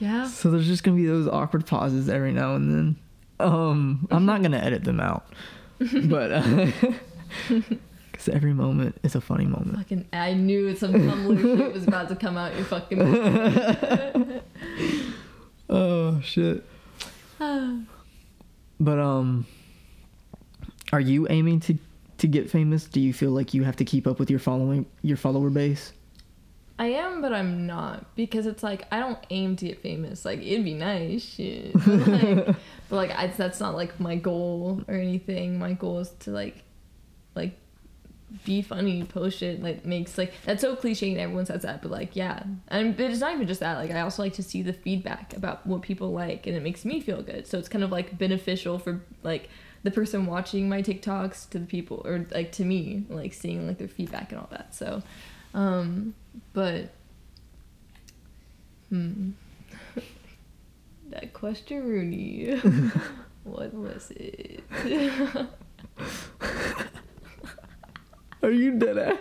Yeah. 0.00 0.26
So 0.28 0.50
there's 0.50 0.66
just 0.66 0.82
gonna 0.82 0.96
be 0.96 1.04
those 1.04 1.28
awkward 1.28 1.66
pauses 1.66 2.08
every 2.08 2.32
now 2.32 2.54
and 2.54 2.72
then. 2.72 2.96
Um, 3.38 4.08
I'm 4.10 4.24
not 4.24 4.40
gonna 4.40 4.56
edit 4.56 4.82
them 4.82 4.98
out, 4.98 5.26
but 5.78 6.42
because 7.48 8.28
every 8.32 8.54
moment 8.54 8.96
is 9.02 9.14
a 9.14 9.20
funny 9.20 9.44
moment. 9.44 9.76
Fucking 9.76 10.06
I 10.14 10.32
knew 10.32 10.74
some 10.74 10.94
shit 10.94 11.72
was 11.74 11.86
about 11.86 12.08
to 12.08 12.16
come 12.16 12.38
out 12.38 12.54
your 12.56 12.64
fucking 12.64 14.40
Oh 15.68 16.20
shit. 16.22 16.64
But 18.82 18.98
um, 18.98 19.44
are 20.90 21.00
you 21.00 21.26
aiming 21.28 21.60
to 21.60 21.76
to 22.20 22.28
get 22.28 22.50
famous? 22.50 22.84
Do 22.84 23.00
you 23.00 23.12
feel 23.12 23.30
like 23.30 23.52
you 23.52 23.64
have 23.64 23.76
to 23.76 23.84
keep 23.84 24.06
up 24.06 24.18
with 24.18 24.30
your 24.30 24.38
following 24.38 24.86
your 25.02 25.16
follower 25.16 25.50
base? 25.50 25.92
I 26.80 26.86
am, 26.92 27.20
but 27.20 27.34
I'm 27.34 27.66
not 27.66 28.14
because 28.16 28.46
it's 28.46 28.62
like 28.62 28.86
I 28.90 29.00
don't 29.00 29.18
aim 29.28 29.54
to 29.56 29.66
get 29.66 29.82
famous. 29.82 30.24
Like 30.24 30.40
it'd 30.40 30.64
be 30.64 30.72
nice, 30.72 31.22
shit. 31.22 31.74
But 31.84 32.08
like, 32.08 32.46
but 32.88 32.96
like 32.96 33.10
I, 33.10 33.26
that's 33.26 33.60
not 33.60 33.74
like 33.74 34.00
my 34.00 34.16
goal 34.16 34.82
or 34.88 34.94
anything. 34.94 35.58
My 35.58 35.74
goal 35.74 35.98
is 35.98 36.08
to 36.20 36.30
like, 36.30 36.62
like, 37.34 37.58
be 38.46 38.62
funny, 38.62 39.04
post 39.04 39.40
shit. 39.40 39.62
Like 39.62 39.84
makes 39.84 40.16
like 40.16 40.32
that's 40.46 40.62
so 40.62 40.74
cliche 40.74 41.10
and 41.10 41.20
everyone 41.20 41.44
says 41.44 41.62
that, 41.62 41.82
but 41.82 41.90
like 41.90 42.16
yeah, 42.16 42.44
and 42.68 42.96
but 42.96 43.10
it's 43.10 43.20
not 43.20 43.34
even 43.34 43.46
just 43.46 43.60
that. 43.60 43.76
Like 43.76 43.90
I 43.90 44.00
also 44.00 44.22
like 44.22 44.32
to 44.34 44.42
see 44.42 44.62
the 44.62 44.72
feedback 44.72 45.36
about 45.36 45.66
what 45.66 45.82
people 45.82 46.12
like, 46.12 46.46
and 46.46 46.56
it 46.56 46.62
makes 46.62 46.86
me 46.86 47.02
feel 47.02 47.20
good. 47.20 47.46
So 47.46 47.58
it's 47.58 47.68
kind 47.68 47.84
of 47.84 47.92
like 47.92 48.16
beneficial 48.16 48.78
for 48.78 49.02
like 49.22 49.50
the 49.82 49.90
person 49.90 50.26
watching 50.26 50.68
my 50.68 50.82
TikToks 50.82 51.48
to 51.50 51.58
the 51.58 51.66
people 51.66 52.02
or 52.04 52.26
like 52.30 52.52
to 52.52 52.64
me, 52.64 53.04
like 53.08 53.32
seeing 53.32 53.66
like 53.66 53.78
their 53.78 53.88
feedback 53.88 54.30
and 54.32 54.40
all 54.40 54.48
that. 54.50 54.74
So, 54.74 55.02
um, 55.54 56.14
but 56.52 56.92
hmm, 58.88 59.30
that 61.10 61.32
question, 61.32 61.82
Rooney. 61.84 62.58
what 63.44 63.72
was 63.72 64.10
it? 64.12 64.62
Are 68.42 68.50
you 68.50 68.78
dead 68.78 68.98
ass? 68.98 69.18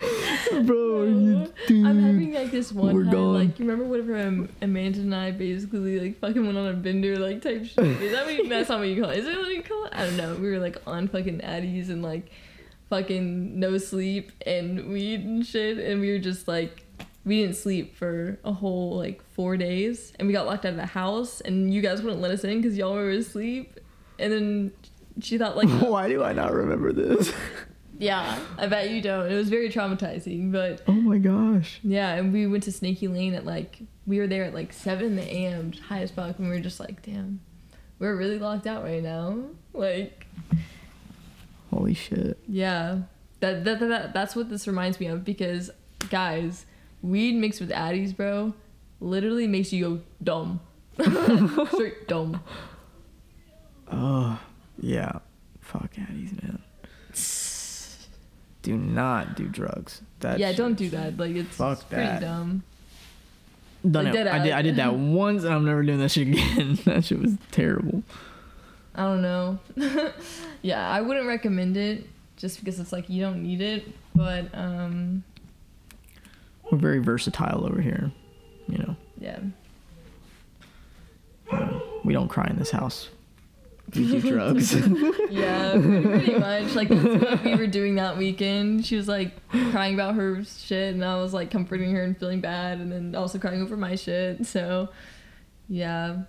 Bro, 0.64 1.04
you 1.04 1.52
dude? 1.66 1.86
I'm 1.86 2.00
having 2.02 2.32
like 2.34 2.50
this 2.50 2.72
one 2.72 2.94
We're 2.94 3.04
time, 3.04 3.12
gone. 3.12 3.34
like 3.34 3.58
you 3.58 3.64
remember 3.66 3.84
whenever 3.84 4.18
um, 4.26 4.48
Amanda 4.62 5.00
and 5.00 5.14
I 5.14 5.30
basically 5.30 5.98
like 6.00 6.18
fucking 6.20 6.44
went 6.44 6.56
on 6.56 6.66
a 6.68 6.72
bender 6.72 7.16
like 7.18 7.42
type 7.42 7.64
shit. 7.64 7.78
Is 7.78 8.12
that 8.12 8.24
what 8.26 8.34
you, 8.34 8.48
that's 8.48 8.68
not 8.68 8.78
what 8.78 8.88
you 8.88 9.00
call 9.02 9.10
it? 9.10 9.18
Is 9.18 9.26
it 9.26 9.36
what 9.36 9.48
you 9.48 9.62
call 9.62 9.84
it? 9.86 9.92
I 9.94 10.04
don't 10.04 10.16
know. 10.16 10.34
We 10.36 10.50
were 10.50 10.58
like 10.58 10.76
on 10.86 11.08
fucking 11.08 11.40
Addies 11.40 11.88
and 11.88 12.02
like 12.02 12.30
fucking 12.90 13.58
no 13.58 13.78
sleep 13.78 14.32
and 14.46 14.88
weed 14.90 15.20
and 15.24 15.46
shit, 15.46 15.78
and 15.78 16.00
we 16.00 16.12
were 16.12 16.18
just 16.18 16.48
like 16.48 16.84
we 17.24 17.42
didn't 17.42 17.56
sleep 17.56 17.96
for 17.96 18.38
a 18.44 18.52
whole 18.52 18.96
like 18.96 19.22
four 19.32 19.56
days, 19.56 20.12
and 20.18 20.26
we 20.28 20.32
got 20.32 20.46
locked 20.46 20.64
out 20.64 20.70
of 20.70 20.76
the 20.76 20.86
house, 20.86 21.40
and 21.42 21.72
you 21.72 21.82
guys 21.82 22.02
wouldn't 22.02 22.22
let 22.22 22.30
us 22.30 22.44
in 22.44 22.60
because 22.60 22.76
y'all 22.78 22.94
were 22.94 23.10
asleep, 23.10 23.78
and 24.18 24.32
then 24.32 24.72
she 25.20 25.36
thought 25.36 25.56
like 25.56 25.68
Why 25.80 26.08
do 26.08 26.22
I 26.22 26.32
not 26.32 26.52
remember 26.52 26.92
this? 26.92 27.32
Yeah, 27.98 28.38
I 28.56 28.66
bet 28.66 28.90
you 28.90 29.02
don't. 29.02 29.30
It 29.30 29.34
was 29.34 29.48
very 29.48 29.68
traumatizing, 29.70 30.52
but. 30.52 30.82
Oh 30.86 30.92
my 30.92 31.18
gosh. 31.18 31.80
Yeah, 31.82 32.14
and 32.14 32.32
we 32.32 32.46
went 32.46 32.62
to 32.64 32.72
Snaky 32.72 33.08
Lane 33.08 33.34
at 33.34 33.44
like 33.44 33.78
we 34.06 34.18
were 34.18 34.26
there 34.26 34.44
at 34.44 34.54
like 34.54 34.72
seven 34.72 35.18
a.m. 35.18 35.72
high 35.72 36.00
as 36.02 36.10
fuck, 36.10 36.38
and 36.38 36.48
we 36.48 36.54
were 36.54 36.60
just 36.60 36.80
like, 36.80 37.02
damn, 37.02 37.40
we're 37.98 38.16
really 38.16 38.38
locked 38.38 38.66
out 38.66 38.82
right 38.84 39.02
now. 39.02 39.38
Like, 39.74 40.26
Holy 41.70 41.94
shit. 41.94 42.38
yeah, 42.48 43.00
that 43.40 43.64
that, 43.64 43.80
that, 43.80 43.88
that 43.88 44.14
that's 44.14 44.34
what 44.34 44.48
this 44.48 44.66
reminds 44.66 44.98
me 45.00 45.06
of 45.06 45.24
because 45.24 45.70
guys, 46.08 46.64
weed 47.02 47.34
mixed 47.34 47.60
with 47.60 47.70
addies, 47.70 48.16
bro, 48.16 48.54
literally 49.00 49.46
makes 49.46 49.72
you 49.72 49.84
go 49.84 50.00
dumb, 50.22 50.60
straight 51.72 52.08
dumb. 52.08 52.42
Oh, 53.90 54.38
yeah. 54.80 55.18
Fuck 55.60 55.94
Addies, 55.94 56.42
man. 56.42 56.62
Do 58.62 58.76
not 58.76 59.36
do 59.36 59.46
drugs. 59.46 60.02
That 60.20 60.38
yeah, 60.38 60.48
shit- 60.48 60.56
don't 60.56 60.74
do 60.74 60.90
that. 60.90 61.16
Like 61.16 61.36
it's, 61.36 61.56
Fuck 61.56 61.74
it's 61.78 61.84
pretty 61.84 62.04
that. 62.04 62.20
dumb. 62.20 62.62
Done 63.88 64.06
Like, 64.06 64.14
it. 64.14 64.26
I 64.26 64.38
did. 64.42 64.52
I 64.52 64.62
did 64.62 64.76
that 64.76 64.94
once, 64.96 65.44
and 65.44 65.54
I'm 65.54 65.64
never 65.64 65.82
doing 65.84 65.98
that 66.00 66.10
shit 66.10 66.28
again. 66.28 66.74
that 66.84 67.04
shit 67.04 67.20
was 67.20 67.36
terrible. 67.52 68.02
I 68.94 69.02
don't 69.02 69.22
know. 69.22 69.58
yeah, 70.62 70.88
I 70.90 71.00
wouldn't 71.00 71.26
recommend 71.28 71.76
it 71.76 72.04
just 72.36 72.58
because 72.58 72.80
it's 72.80 72.92
like 72.92 73.08
you 73.08 73.20
don't 73.22 73.42
need 73.44 73.60
it, 73.60 73.86
but 74.16 74.46
um, 74.52 75.22
We're 76.70 76.78
very 76.78 76.98
versatile 76.98 77.64
over 77.64 77.80
here. 77.80 78.10
You 78.68 78.78
know, 78.78 78.96
yeah. 79.20 79.38
we 82.04 82.12
don't 82.12 82.28
cry 82.28 82.46
in 82.50 82.56
this 82.58 82.70
house. 82.72 83.08
We 83.94 84.06
do 84.06 84.20
drugs. 84.30 84.74
Yeah, 85.30 85.72
pretty, 85.72 86.02
pretty 86.02 86.38
much. 86.38 86.74
Like 86.74 86.88
that's 86.88 87.24
what 87.24 87.44
we 87.44 87.54
were 87.56 87.66
doing 87.66 87.94
that 87.96 88.16
weekend. 88.18 88.84
She 88.84 88.96
was 88.96 89.08
like 89.08 89.32
crying 89.50 89.94
about 89.94 90.14
her 90.14 90.44
shit, 90.44 90.94
and 90.94 91.04
I 91.04 91.16
was 91.16 91.32
like 91.32 91.50
comforting 91.50 91.92
her 91.92 92.02
and 92.02 92.16
feeling 92.18 92.40
bad, 92.40 92.78
and 92.80 92.92
then 92.92 93.14
also 93.14 93.38
crying 93.38 93.62
over 93.62 93.76
my 93.76 93.94
shit. 93.94 94.46
So, 94.46 94.90
yeah, 95.68 96.22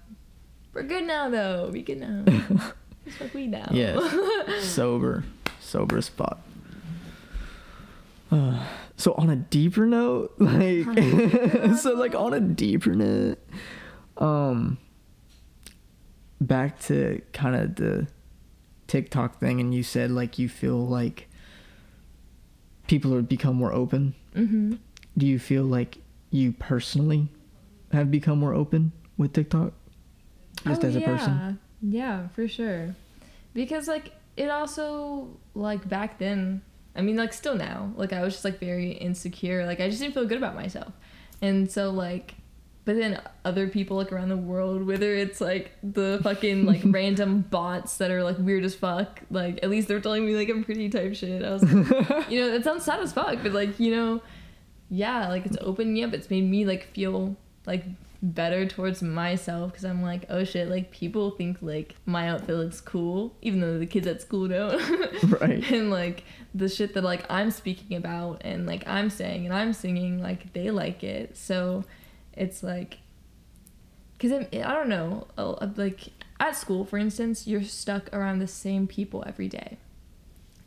We're 0.73 0.83
good 0.83 1.05
now 1.05 1.29
though. 1.29 1.69
We 1.71 1.81
good 1.81 1.99
now. 1.99 2.23
We 3.05 3.11
smoke 3.11 3.33
weed 3.33 3.47
now. 3.51 3.67
Yes. 3.71 3.99
sober, 4.63 5.23
sober 5.59 6.01
spot. 6.01 6.39
Uh, 8.31 8.63
so 8.95 9.13
on 9.13 9.29
a 9.29 9.35
deeper 9.35 9.85
note, 9.87 10.33
like, 10.37 10.85
so 11.77 11.93
like 11.95 12.13
on 12.13 12.33
a 12.33 12.39
deeper 12.39 12.93
note, 12.93 13.39
um, 14.17 14.77
back 16.41 16.79
to 16.83 17.21
kind 17.33 17.55
of 17.55 17.75
the 17.75 18.07
TikTok 18.87 19.39
thing, 19.39 19.59
and 19.59 19.73
you 19.73 19.83
said 19.83 20.11
like 20.11 20.39
you 20.39 20.49
feel 20.49 20.77
like 20.87 21.27
people 22.87 23.13
have 23.15 23.27
become 23.29 23.55
more 23.55 23.73
open. 23.73 24.15
mm-hmm. 24.35 24.75
Do 25.17 25.27
you 25.27 25.37
feel 25.39 25.63
like 25.63 25.97
you 26.31 26.53
personally 26.53 27.27
have 27.91 28.09
become 28.11 28.39
more 28.39 28.53
open 28.53 28.91
with 29.17 29.33
TikTok, 29.33 29.73
just 30.65 30.83
Oh, 30.83 30.87
as 30.87 30.95
a 30.95 30.99
yeah. 31.01 31.05
person? 31.05 31.59
Yeah, 31.81 32.27
for 32.29 32.47
sure. 32.47 32.95
Because 33.53 33.87
like 33.87 34.13
it 34.37 34.49
also 34.49 35.27
like 35.55 35.87
back 35.89 36.19
then, 36.19 36.61
I 36.95 37.01
mean 37.01 37.17
like 37.17 37.33
still 37.33 37.55
now, 37.55 37.91
like 37.97 38.13
I 38.13 38.21
was 38.21 38.33
just 38.33 38.45
like 38.45 38.59
very 38.59 38.91
insecure. 38.91 39.65
Like 39.65 39.79
I 39.81 39.89
just 39.89 39.99
didn't 40.01 40.13
feel 40.13 40.25
good 40.25 40.37
about 40.37 40.55
myself. 40.55 40.93
And 41.41 41.69
so 41.69 41.89
like 41.89 42.35
but 42.85 42.95
then 42.95 43.21
other 43.45 43.67
people 43.67 43.97
like 43.97 44.11
around 44.11 44.29
the 44.29 44.37
world, 44.37 44.85
whether 44.85 45.13
it's 45.13 45.39
like 45.39 45.71
the 45.83 46.19
fucking 46.23 46.65
like 46.65 46.81
random 46.85 47.41
bots 47.41 47.97
that 47.97 48.09
are 48.11 48.23
like 48.23 48.37
weird 48.39 48.63
as 48.63 48.75
fuck, 48.75 49.21
like 49.29 49.59
at 49.61 49.69
least 49.69 49.87
they're 49.87 49.99
telling 49.99 50.25
me 50.25 50.35
like 50.35 50.49
I'm 50.49 50.63
pretty 50.63 50.89
type 50.89 51.15
shit. 51.15 51.43
I 51.43 51.51
was 51.51 51.63
like, 51.63 52.29
you 52.29 52.39
know, 52.39 52.53
it 52.53 52.63
sounds 52.63 52.85
sad 52.85 52.99
as 52.99 53.13
fuck, 53.13 53.39
but 53.43 53.51
like, 53.51 53.79
you 53.79 53.95
know, 53.95 54.21
yeah, 54.89 55.29
like 55.29 55.45
it's 55.45 55.57
opened 55.61 55.93
me 55.93 56.03
up. 56.03 56.13
It's 56.13 56.29
made 56.29 56.49
me 56.49 56.65
like 56.65 56.93
feel 56.93 57.37
like 57.65 57.85
better 58.21 58.65
towards 58.65 59.01
myself 59.01 59.71
because 59.71 59.85
I'm 59.85 60.01
like, 60.01 60.25
oh 60.29 60.43
shit, 60.43 60.67
like 60.67 60.91
people 60.91 61.31
think 61.31 61.57
like 61.61 61.95
my 62.05 62.29
outfit 62.29 62.55
looks 62.55 62.81
cool, 62.81 63.35
even 63.41 63.61
though 63.61 63.77
the 63.77 63.85
kids 63.85 64.07
at 64.07 64.21
school 64.21 64.47
don't. 64.47 64.79
Right. 65.39 65.69
and 65.71 65.91
like 65.91 66.23
the 66.55 66.67
shit 66.67 66.93
that 66.93 67.03
like 67.03 67.25
I'm 67.29 67.51
speaking 67.51 67.95
about 67.97 68.41
and 68.43 68.65
like 68.65 68.87
I'm 68.87 69.09
saying 69.09 69.45
and 69.45 69.53
I'm 69.53 69.73
singing, 69.73 70.21
like 70.21 70.53
they 70.53 70.71
like 70.71 71.03
it. 71.03 71.37
So 71.37 71.83
it's 72.39 72.63
like, 72.63 72.99
because 74.17 74.45
I 74.53 74.73
don't 74.73 74.89
know, 74.89 75.27
like 75.75 76.09
at 76.39 76.55
school, 76.55 76.85
for 76.85 76.97
instance, 76.97 77.47
you're 77.47 77.63
stuck 77.63 78.11
around 78.13 78.39
the 78.39 78.47
same 78.47 78.87
people 78.87 79.23
every 79.27 79.47
day. 79.47 79.77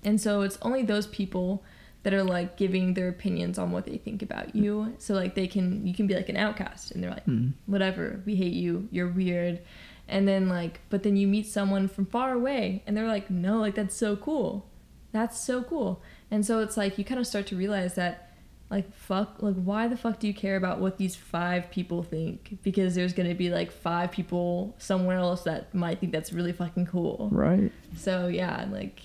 And 0.05 0.21
so 0.21 0.43
it's 0.43 0.59
only 0.63 0.83
those 0.83 1.07
people 1.07 1.63
that 2.03 2.13
are 2.13 2.25
like 2.25 2.57
giving 2.57 2.95
their 2.95 3.09
opinions 3.09 3.59
on 3.59 3.71
what 3.71 3.87
they 3.87 3.97
think 3.97 4.23
about 4.23 4.57
you. 4.57 4.95
So 4.99 5.15
like 5.15 5.35
they 5.35 5.47
can 5.47 5.87
you 5.87 5.95
can 5.95 6.07
be 6.07 6.15
like 6.15 6.29
an 6.29 6.37
outcast 6.37 6.91
and 6.91 7.03
they're 7.03 7.11
like 7.11 7.27
Mm. 7.27 7.53
whatever, 7.67 8.21
we 8.27 8.35
hate 8.35 8.55
you, 8.55 8.89
you're 8.91 9.09
weird. 9.09 9.61
And 10.09 10.27
then 10.27 10.49
like 10.49 10.81
but 10.91 11.05
then 11.05 11.17
you 11.17 11.29
meet 11.29 11.47
someone 11.47 11.87
from 11.89 12.07
far 12.07 12.33
away 12.33 12.83
and 12.87 12.97
they're 12.97 13.07
like 13.07 13.31
no, 13.31 13.59
like 13.61 13.77
that's 13.77 13.95
so 13.95 14.17
cool. 14.17 14.67
That's 15.13 15.39
so 15.41 15.63
cool. 15.63 16.03
And 16.31 16.45
so 16.45 16.59
it's 16.61 16.77
like 16.77 16.99
you 16.99 17.05
kind 17.05 17.21
of 17.21 17.27
start 17.27 17.47
to 17.49 17.57
realize 17.57 17.95
that 17.95 18.32
like 18.73 18.91
fuck 18.95 19.43
like 19.43 19.55
why 19.57 19.87
the 19.87 19.97
fuck 19.99 20.19
do 20.19 20.27
you 20.27 20.33
care 20.33 20.57
about 20.57 20.81
what 20.81 20.97
these 20.97 21.15
five 21.15 21.71
people 21.71 22.03
think 22.03 22.57
because 22.63 22.95
there's 22.95 23.13
going 23.13 23.29
to 23.29 23.35
be 23.35 23.51
like 23.51 23.71
five 23.71 24.11
people 24.11 24.75
somewhere 24.79 25.19
else 25.19 25.43
that 25.43 25.75
might 25.75 26.01
think 26.01 26.11
that's 26.11 26.33
really 26.33 26.55
fucking 26.55 26.87
cool. 26.87 27.29
Right. 27.31 27.71
So 27.95 28.29
yeah, 28.29 28.67
like 28.71 29.03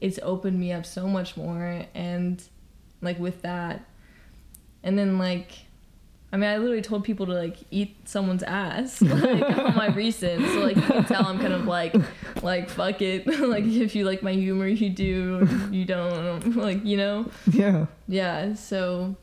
it's 0.00 0.18
opened 0.22 0.58
me 0.58 0.72
up 0.72 0.86
so 0.86 1.06
much 1.06 1.36
more 1.36 1.84
and 1.94 2.42
like 3.02 3.18
with 3.18 3.42
that 3.42 3.84
and 4.82 4.98
then 4.98 5.18
like 5.18 5.66
I 6.34 6.36
mean 6.36 6.50
I 6.50 6.56
literally 6.58 6.82
told 6.82 7.04
people 7.04 7.26
to 7.26 7.32
like 7.32 7.58
eat 7.70 8.08
someone's 8.08 8.42
ass 8.42 9.00
like 9.02 9.40
on 9.40 9.76
my 9.76 9.86
recent 9.94 10.44
so 10.44 10.58
like 10.58 10.74
you 10.74 10.82
can 10.82 11.04
tell 11.04 11.24
I'm 11.24 11.38
kind 11.38 11.52
of 11.52 11.66
like 11.66 11.94
like 12.42 12.68
fuck 12.68 13.00
it. 13.00 13.24
Like 13.54 13.64
if 13.64 13.94
you 13.94 14.04
like 14.04 14.20
my 14.20 14.32
humor 14.32 14.66
you 14.66 14.90
do. 14.90 15.48
You 15.70 15.84
don't 15.84 16.56
like 16.56 16.84
you 16.84 16.96
know? 16.96 17.30
Yeah. 17.52 17.86
yeah 18.08 18.54
so 18.54 19.14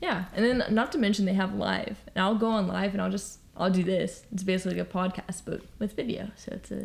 yeah. 0.00 0.24
And 0.34 0.44
then 0.44 0.74
not 0.74 0.90
to 0.92 0.98
mention 0.98 1.24
they 1.24 1.34
have 1.34 1.54
live. 1.54 1.98
And 2.16 2.24
I'll 2.24 2.34
go 2.34 2.48
on 2.48 2.66
live 2.66 2.94
and 2.94 3.00
I'll 3.00 3.12
just 3.12 3.38
I'll 3.56 3.70
do 3.70 3.84
this. 3.84 4.24
It's 4.32 4.42
basically 4.42 4.78
like 4.78 4.88
a 4.88 4.92
podcast 4.92 5.42
but 5.44 5.60
with 5.78 5.94
video. 5.94 6.32
So 6.34 6.50
it's 6.52 6.72
a 6.72 6.82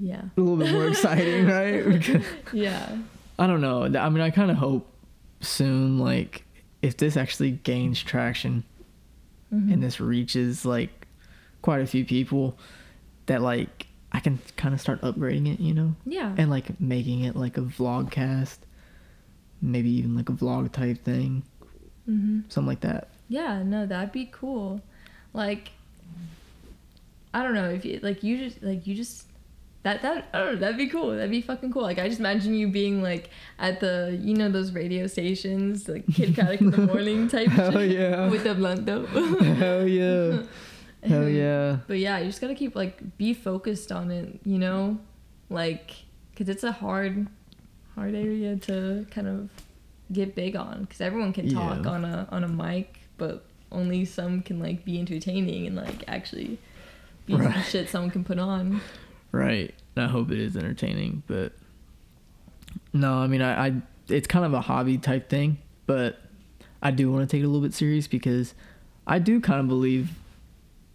yeah. 0.00 0.22
A 0.36 0.40
little 0.40 0.56
bit 0.56 0.72
more 0.72 0.88
exciting, 0.88 1.46
right? 1.46 2.24
Yeah. 2.52 2.98
I 3.38 3.46
don't 3.46 3.60
know. 3.60 3.84
I 3.84 4.08
mean, 4.08 4.20
I 4.20 4.30
kind 4.30 4.50
of 4.50 4.56
hope 4.56 4.90
soon, 5.40 5.98
like, 5.98 6.45
if 6.82 6.96
this 6.96 7.16
actually 7.16 7.50
gains 7.52 8.02
traction 8.02 8.64
Mhm. 9.52 9.72
and 9.72 9.82
this 9.82 10.00
reaches 10.00 10.64
like 10.64 11.06
quite 11.62 11.80
a 11.80 11.86
few 11.86 12.04
people, 12.04 12.58
that 13.26 13.42
like 13.42 13.86
I 14.12 14.20
can 14.20 14.38
kind 14.56 14.74
of 14.74 14.80
start 14.80 15.00
upgrading 15.02 15.52
it, 15.52 15.60
you 15.60 15.74
know, 15.74 15.94
yeah. 16.06 16.34
And 16.36 16.48
like 16.50 16.80
making 16.80 17.20
it 17.24 17.36
like 17.36 17.56
a 17.58 17.62
vlogcast, 17.62 18.58
maybe 19.60 19.90
even 19.90 20.14
like 20.14 20.28
a 20.28 20.32
vlog 20.32 20.70
type 20.72 21.02
thing, 21.04 21.42
hmm 22.06 22.40
something 22.48 22.68
like 22.68 22.80
that. 22.80 23.08
yeah 23.28 23.62
no 23.62 23.84
that'd 23.86 24.12
be 24.12 24.28
cool. 24.32 24.80
Like 25.32 25.70
i 27.34 27.42
don't 27.42 27.52
know 27.54 27.68
if 27.68 27.84
you 27.84 27.98
like 28.02 28.22
you 28.22 28.38
just 28.38 28.62
like 28.62 28.86
you 28.86 28.94
just 28.94 29.25
that 29.86 30.02
that 30.02 30.28
I 30.34 30.38
don't 30.38 30.54
know, 30.54 30.58
that'd 30.62 30.76
be 30.76 30.88
cool 30.88 31.10
that'd 31.10 31.30
be 31.30 31.40
fucking 31.40 31.72
cool 31.72 31.82
like 31.82 31.98
i 32.00 32.08
just 32.08 32.18
imagine 32.18 32.54
you 32.54 32.66
being 32.68 33.02
like 33.02 33.30
at 33.60 33.78
the 33.78 34.18
you 34.20 34.34
know 34.34 34.48
those 34.50 34.72
radio 34.72 35.06
stations 35.06 35.88
like 35.88 36.04
Kidd 36.12 36.34
Kraddick 36.34 36.60
in 36.60 36.70
the 36.72 36.86
morning 36.92 37.28
type 37.28 37.48
Hell 37.48 37.70
shit 37.72 37.92
yeah. 37.92 38.28
with 38.28 38.42
the 38.42 38.54
blunt 38.54 38.84
though 38.84 39.06
Hell 39.62 39.86
yeah. 39.86 40.42
Hell 41.08 41.28
yeah. 41.28 41.78
but 41.86 41.98
yeah 41.98 42.18
you 42.18 42.26
just 42.26 42.40
gotta 42.40 42.54
keep 42.56 42.74
like 42.74 43.16
be 43.16 43.32
focused 43.32 43.92
on 43.92 44.10
it 44.10 44.40
you 44.44 44.58
know 44.58 44.98
like 45.50 45.92
because 46.32 46.48
it's 46.48 46.64
a 46.64 46.72
hard 46.72 47.28
hard 47.94 48.14
area 48.14 48.56
to 48.56 49.06
kind 49.12 49.28
of 49.28 49.48
get 50.12 50.34
big 50.34 50.56
on 50.56 50.82
because 50.82 51.00
everyone 51.00 51.32
can 51.32 51.48
talk 51.48 51.84
Yeah. 51.84 51.90
on 51.90 52.04
a 52.04 52.26
on 52.32 52.42
a 52.42 52.48
mic 52.48 52.98
but 53.18 53.44
only 53.70 54.04
some 54.04 54.42
can 54.42 54.58
like 54.58 54.84
be 54.84 54.98
entertaining 54.98 55.66
and 55.68 55.76
like 55.76 56.02
actually 56.08 56.58
be 57.26 57.36
some 57.36 57.62
shit 57.62 57.88
someone 57.88 58.10
can 58.10 58.24
put 58.24 58.38
on 58.40 58.80
Right. 59.36 59.74
I 59.96 60.06
hope 60.06 60.30
it 60.30 60.38
is 60.38 60.56
entertaining, 60.56 61.22
but 61.26 61.52
no, 62.92 63.14
I 63.14 63.26
mean, 63.26 63.42
I, 63.42 63.66
I 63.66 63.74
it's 64.08 64.26
kind 64.26 64.44
of 64.44 64.54
a 64.54 64.60
hobby 64.60 64.98
type 64.98 65.28
thing, 65.28 65.58
but 65.86 66.18
I 66.82 66.90
do 66.90 67.10
want 67.10 67.28
to 67.28 67.36
take 67.36 67.42
it 67.42 67.44
a 67.44 67.48
little 67.48 67.66
bit 67.66 67.74
serious 67.74 68.06
because 68.06 68.54
I 69.06 69.18
do 69.18 69.40
kind 69.40 69.60
of 69.60 69.68
believe 69.68 70.10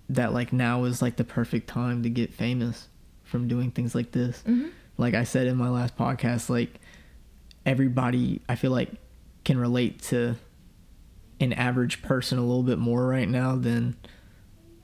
that 0.10 0.34
like 0.34 0.52
now 0.52 0.84
is 0.86 1.02
like 1.02 1.18
the 1.18 1.24
perfect 1.24 1.68
time 1.68 2.04
to 2.04 2.10
get 2.10 2.34
famous 2.34 2.88
from 3.24 3.48
doing 3.48 3.72
things 3.72 3.96
like 3.96 4.12
this. 4.12 4.44
mm-hmm. 4.48 4.70
Like 4.98 5.14
I 5.14 5.24
said 5.24 5.48
in 5.48 5.56
my 5.58 5.70
last 5.70 5.98
podcast, 5.98 6.50
like 6.50 6.80
everybody 7.66 8.42
I 8.50 8.56
feel 8.56 8.72
like 8.72 8.90
can 9.46 9.58
relate 9.58 10.02
to 10.04 10.36
an 11.40 11.54
average 11.54 12.02
person 12.02 12.38
a 12.38 12.42
little 12.42 12.64
bit 12.64 12.78
more 12.78 13.08
right 13.08 13.30
now 13.30 13.56
than 13.56 13.96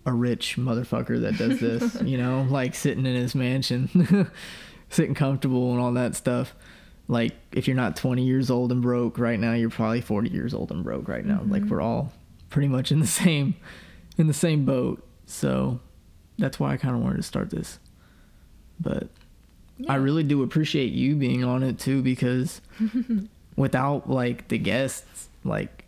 a 0.07 0.11
rich 0.13 0.55
motherfucker 0.57 1.21
that 1.21 1.37
does 1.37 1.59
this, 1.59 2.01
you 2.03 2.17
know, 2.17 2.47
like 2.49 2.73
sitting 2.73 3.05
in 3.05 3.13
his 3.15 3.35
mansion, 3.35 4.31
sitting 4.89 5.13
comfortable 5.13 5.71
and 5.71 5.79
all 5.79 5.91
that 5.93 6.15
stuff. 6.15 6.55
Like 7.09 7.33
if 7.51 7.67
you're 7.67 7.75
not 7.75 7.95
20 7.95 8.23
years 8.23 8.49
old 8.49 8.71
and 8.71 8.81
broke 8.81 9.19
right 9.19 9.39
now, 9.39 9.53
you're 9.53 9.69
probably 9.69 10.01
40 10.01 10.29
years 10.29 10.53
old 10.53 10.71
and 10.71 10.83
broke 10.83 11.07
right 11.07 11.25
now. 11.25 11.41
Like 11.45 11.63
Mhm. 11.63 11.69
we're 11.69 11.81
all 11.81 12.11
pretty 12.49 12.67
much 12.69 12.91
in 12.91 12.99
the 12.99 13.07
same 13.21 13.53
in 14.17 14.27
the 14.27 14.33
same 14.33 14.65
boat. 14.65 15.05
So 15.25 15.79
that's 16.39 16.59
why 16.59 16.71
I 16.73 16.77
kind 16.77 16.95
of 16.95 17.01
wanted 17.03 17.17
to 17.17 17.23
start 17.23 17.49
this. 17.49 17.77
But 18.79 19.09
I 19.89 19.95
really 19.95 20.23
do 20.23 20.41
appreciate 20.41 20.91
you 20.93 21.15
being 21.15 21.43
on 21.43 21.63
it 21.63 21.77
too 21.79 22.01
because 22.01 22.61
without 23.55 24.09
like 24.09 24.47
the 24.47 24.57
guests, 24.57 25.29
like 25.43 25.85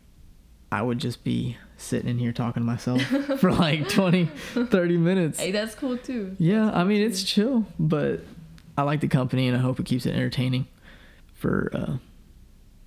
I 0.71 0.81
would 0.81 0.99
just 0.99 1.23
be 1.23 1.57
sitting 1.79 2.09
in 2.09 2.17
here 2.17 2.31
talking 2.31 2.61
to 2.61 2.65
myself 2.67 3.01
for 3.39 3.51
like 3.51 3.87
20, 3.89 4.25
30 4.25 4.97
minutes. 4.97 5.39
hey 5.39 5.51
that's 5.51 5.75
cool 5.75 5.97
too 5.97 6.35
Yeah, 6.37 6.71
I 6.71 6.83
mean 6.83 7.01
it's 7.01 7.23
chill, 7.23 7.65
but 7.79 8.21
I 8.77 8.83
like 8.83 8.99
the 9.01 9.07
company 9.07 9.47
and 9.47 9.55
I 9.57 9.59
hope 9.59 9.79
it 9.79 9.85
keeps 9.85 10.05
it 10.05 10.13
entertaining 10.13 10.67
for 11.33 11.69
uh, 11.73 11.97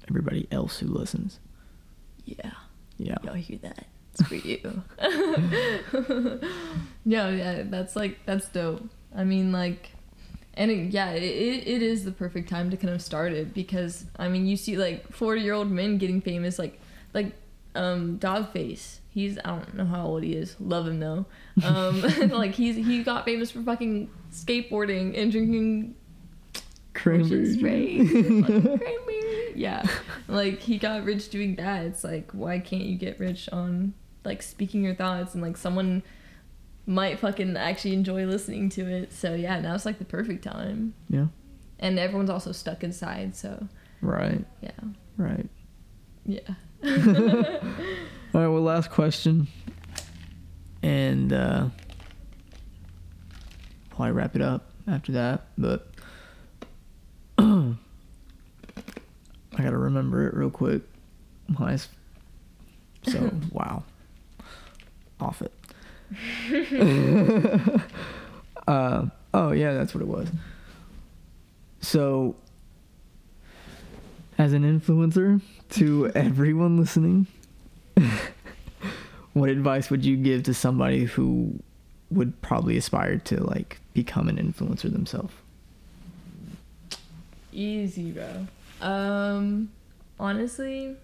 everybody 0.08 0.46
else 0.50 0.78
who 0.78 0.86
listens. 0.88 1.38
yeah 2.24 2.50
Yeah. 2.98 3.16
y'all 3.24 3.34
hear 3.34 3.58
that 3.62 3.86
it's 4.12 4.22
for 4.28 4.34
you 4.34 4.82
yeah 7.04 7.28
yeah 7.30 7.62
that's 7.64 7.96
like 7.96 8.18
that's 8.26 8.48
dope 8.50 8.82
i 9.16 9.24
mean 9.24 9.52
like 9.52 9.90
and 10.54 10.70
it, 10.70 10.92
yeah 10.92 11.10
it, 11.12 11.22
it 11.22 11.66
it 11.66 11.82
is 11.82 12.04
the 12.04 12.12
perfect 12.12 12.48
time 12.48 12.70
to 12.70 12.76
kind 12.76 12.92
of 12.92 13.00
start 13.00 13.32
it 13.32 13.54
because 13.54 14.04
i 14.18 14.28
mean 14.28 14.46
you 14.46 14.56
see 14.56 14.76
like 14.76 15.10
40 15.10 15.40
year 15.40 15.54
old 15.54 15.70
men 15.70 15.96
getting 15.98 16.20
famous 16.20 16.58
like 16.58 16.78
like 17.14 17.32
um 17.74 18.18
doggface 18.18 18.98
he's 19.10 19.38
i 19.38 19.48
don't 19.50 19.74
know 19.74 19.84
how 19.84 20.04
old 20.06 20.22
he 20.22 20.32
is 20.34 20.56
love 20.60 20.86
him 20.86 21.00
though 21.00 21.24
um 21.64 22.00
like 22.30 22.52
he's 22.54 22.76
he 22.76 23.02
got 23.02 23.24
famous 23.24 23.50
for 23.50 23.62
fucking 23.62 24.10
skateboarding 24.30 25.18
and 25.18 25.32
drinking 25.32 25.94
Cranberry. 26.94 27.54
Spray. 27.54 27.96
Cranberry. 28.06 29.52
Yeah. 29.54 29.82
Like 30.28 30.60
he 30.60 30.76
got 30.76 31.04
rich 31.04 31.30
doing 31.30 31.56
that. 31.56 31.86
It's 31.86 32.04
like 32.04 32.30
why 32.32 32.58
can't 32.58 32.82
you 32.82 32.96
get 32.98 33.18
rich 33.18 33.48
on 33.50 33.94
like 34.24 34.42
speaking 34.42 34.84
your 34.84 34.94
thoughts 34.94 35.32
and 35.32 35.42
like 35.42 35.56
someone 35.56 36.02
might 36.86 37.18
fucking 37.18 37.56
actually 37.56 37.94
enjoy 37.94 38.26
listening 38.26 38.68
to 38.70 38.82
it. 38.86 39.12
So 39.12 39.34
yeah, 39.34 39.58
now 39.60 39.74
it's 39.74 39.86
like 39.86 39.98
the 39.98 40.04
perfect 40.04 40.44
time. 40.44 40.92
Yeah. 41.08 41.26
And 41.78 41.98
everyone's 41.98 42.30
also 42.30 42.52
stuck 42.52 42.84
inside, 42.84 43.34
so 43.34 43.66
Right. 44.02 44.44
yeah. 44.60 44.70
Right. 45.16 45.48
Yeah. 46.26 46.40
All 46.84 48.40
right. 48.40 48.48
Well, 48.48 48.62
last 48.62 48.90
question, 48.90 49.46
and 50.82 51.32
uh, 51.32 51.68
probably 53.90 54.12
wrap 54.12 54.34
it 54.34 54.42
up 54.42 54.70
after 54.88 55.12
that. 55.12 55.46
But 55.56 55.88
I 57.38 57.74
gotta 59.56 59.76
remember 59.76 60.26
it 60.26 60.34
real 60.34 60.50
quick. 60.50 60.82
Nice. 61.58 61.88
So 63.04 63.30
wow. 63.52 63.84
Off 65.20 65.42
it. 65.42 65.52
uh, 68.66 69.06
oh 69.32 69.52
yeah, 69.52 69.72
that's 69.72 69.94
what 69.94 70.02
it 70.02 70.08
was. 70.08 70.28
So, 71.80 72.36
as 74.38 74.52
an 74.52 74.62
influencer 74.62 75.40
to 75.70 76.10
everyone 76.14 76.76
listening, 76.78 77.26
what 79.32 79.48
advice 79.48 79.90
would 79.90 80.04
you 80.04 80.16
give 80.16 80.42
to 80.44 80.54
somebody 80.54 81.04
who 81.04 81.58
would 82.10 82.40
probably 82.42 82.76
aspire 82.76 83.18
to 83.18 83.42
like 83.42 83.80
become 83.94 84.28
an 84.28 84.36
influencer 84.36 84.92
themselves? 84.92 85.32
Easy, 87.52 88.10
bro. 88.10 88.46
Um, 88.80 89.70
honestly, 90.18 90.96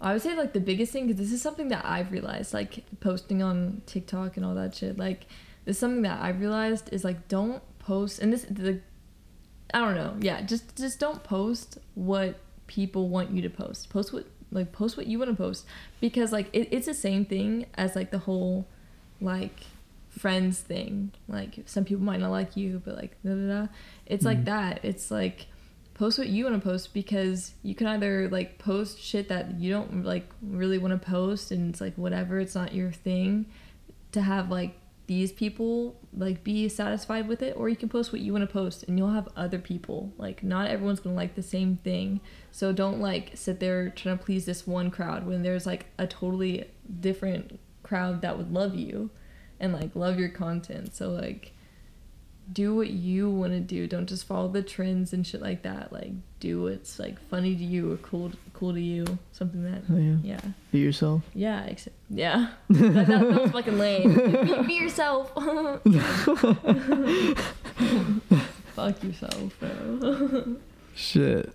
I 0.00 0.12
would 0.12 0.22
say 0.22 0.36
like 0.36 0.52
the 0.52 0.60
biggest 0.60 0.92
thing 0.92 1.06
because 1.06 1.18
this 1.18 1.32
is 1.32 1.40
something 1.40 1.68
that 1.68 1.84
I've 1.84 2.12
realized, 2.12 2.52
like 2.52 2.84
posting 3.00 3.42
on 3.42 3.82
TikTok 3.86 4.36
and 4.36 4.44
all 4.44 4.54
that 4.54 4.74
shit. 4.74 4.98
Like, 4.98 5.26
this 5.64 5.76
is 5.76 5.80
something 5.80 6.02
that 6.02 6.20
I've 6.20 6.40
realized 6.40 6.92
is 6.92 7.04
like 7.04 7.28
don't 7.28 7.62
post, 7.78 8.18
and 8.18 8.32
this 8.32 8.42
the, 8.44 8.80
I 9.74 9.80
don't 9.80 9.94
know, 9.96 10.16
yeah, 10.20 10.40
just 10.42 10.76
just 10.76 10.98
don't 11.00 11.22
post 11.24 11.78
what 11.94 12.36
people 12.68 13.08
want 13.10 13.30
you 13.32 13.42
to 13.42 13.50
post. 13.50 13.90
Post 13.90 14.12
what 14.14 14.26
like 14.52 14.70
post 14.72 14.96
what 14.96 15.06
you 15.08 15.18
want 15.18 15.30
to 15.32 15.36
post 15.36 15.66
because 16.00 16.30
like 16.32 16.48
it, 16.52 16.68
it's 16.70 16.86
the 16.86 16.94
same 16.94 17.24
thing 17.26 17.66
as 17.74 17.96
like 17.96 18.10
the 18.12 18.18
whole 18.20 18.66
like 19.20 19.60
friends 20.08 20.60
thing. 20.60 21.10
Like 21.28 21.58
some 21.66 21.84
people 21.84 22.04
might 22.04 22.20
not 22.20 22.30
like 22.30 22.56
you, 22.56 22.80
but 22.84 22.94
like 22.96 23.16
da 23.24 23.34
da 23.34 23.62
da. 23.62 23.66
It's 24.06 24.24
like 24.24 24.38
Mhm. 24.42 24.44
that. 24.46 24.84
It's 24.84 25.10
like 25.10 25.46
post 25.94 26.18
what 26.18 26.28
you 26.28 26.44
want 26.44 26.60
to 26.62 26.68
post 26.68 26.94
because 26.94 27.52
you 27.64 27.74
can 27.74 27.86
either 27.88 28.28
like 28.28 28.58
post 28.58 29.00
shit 29.00 29.28
that 29.28 29.58
you 29.60 29.72
don't 29.72 30.04
like 30.04 30.28
really 30.40 30.78
want 30.78 30.92
to 31.00 31.04
post 31.04 31.50
and 31.50 31.70
it's 31.70 31.80
like 31.80 31.94
whatever, 31.96 32.38
it's 32.38 32.54
not 32.54 32.74
your 32.74 32.92
thing 32.92 33.46
to 34.12 34.22
have 34.22 34.50
like 34.50 34.76
these 35.06 35.32
people 35.32 36.00
like 36.16 36.42
be 36.44 36.68
satisfied 36.68 37.28
with 37.28 37.42
it 37.42 37.54
or 37.56 37.68
you 37.68 37.76
can 37.76 37.88
post 37.88 38.12
what 38.12 38.22
you 38.22 38.32
want 38.32 38.46
to 38.46 38.52
post 38.52 38.84
and 38.84 38.98
you'll 38.98 39.10
have 39.10 39.28
other 39.36 39.58
people. 39.58 40.12
Like 40.16 40.42
not 40.42 40.70
everyone's 40.70 41.00
gonna 41.00 41.16
like 41.16 41.34
the 41.34 41.42
same 41.42 41.76
thing. 41.76 42.20
So 42.50 42.72
don't 42.72 43.00
like 43.00 43.32
sit 43.34 43.60
there 43.60 43.90
trying 43.90 44.18
to 44.18 44.24
please 44.24 44.46
this 44.46 44.66
one 44.66 44.90
crowd 44.90 45.26
when 45.26 45.42
there's 45.42 45.66
like 45.66 45.86
a 45.98 46.06
totally 46.06 46.64
different 47.00 47.58
crowd 47.82 48.22
that 48.22 48.38
would 48.38 48.52
love 48.52 48.74
you 48.74 49.10
and 49.60 49.72
like 49.72 49.94
love 49.94 50.18
your 50.18 50.30
content. 50.30 50.94
So 50.94 51.10
like 51.10 51.52
do 52.52 52.74
what 52.74 52.90
you 52.90 53.30
want 53.30 53.52
to 53.52 53.60
do 53.60 53.86
don't 53.86 54.06
just 54.06 54.26
follow 54.26 54.48
the 54.48 54.62
trends 54.62 55.12
and 55.14 55.26
shit 55.26 55.40
like 55.40 55.62
that 55.62 55.90
like 55.92 56.12
do 56.40 56.62
what's 56.62 56.98
like 56.98 57.18
funny 57.30 57.56
to 57.56 57.64
you 57.64 57.90
or 57.92 57.96
cool 57.98 58.30
cool 58.52 58.72
to 58.74 58.80
you 58.80 59.04
something 59.32 59.62
that 59.64 59.82
Oh, 59.90 59.96
yeah. 59.96 60.16
yeah 60.22 60.40
Be 60.70 60.78
yourself. 60.80 61.22
yeah 61.34 61.64
except 61.64 61.96
yeah 62.10 62.48
that, 62.68 62.92
that, 62.94 63.06
that 63.08 63.40
was 63.42 63.50
fucking 63.50 63.78
lame 63.78 64.14
be, 64.44 64.62
be 64.66 64.74
yourself 64.74 65.32
fuck 68.74 69.02
yourself 69.02 69.58
bro 69.60 70.56
Shit. 70.96 71.52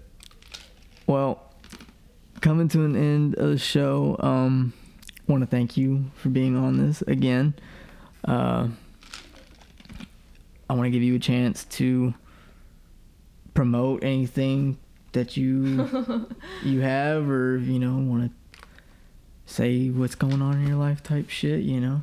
Well, 1.08 1.42
coming 2.42 2.68
to 2.70 2.84
an 2.84 2.94
end 2.98 3.36
of 3.36 3.52
the 3.52 3.58
show, 3.58 4.18
um, 4.20 4.74
want 5.28 5.44
to 5.44 5.48
thank 5.48 5.78
you 5.78 6.12
for 6.16 6.28
being 6.28 6.58
on 6.58 6.76
this 6.78 7.02
again. 7.04 7.54
Uh, 8.26 8.68
I 10.70 10.74
want 10.74 10.86
to 10.86 10.92
give 10.92 11.02
you 11.04 11.16
a 11.16 11.20
chance 11.20 11.66
to 11.66 12.14
promote 13.54 14.04
anything 14.04 14.78
that 15.14 15.36
you 15.36 16.28
you 16.64 16.82
have, 16.82 17.30
or 17.30 17.58
you 17.58 17.80
know, 17.80 17.98
want 17.98 18.32
to 18.32 18.32
say 19.46 19.90
what's 19.90 20.16
going 20.16 20.42
on 20.42 20.56
in 20.56 20.68
your 20.68 20.78
life, 20.78 21.02
type 21.02 21.30
shit. 21.30 21.62
You 21.62 21.82
know, 21.82 22.02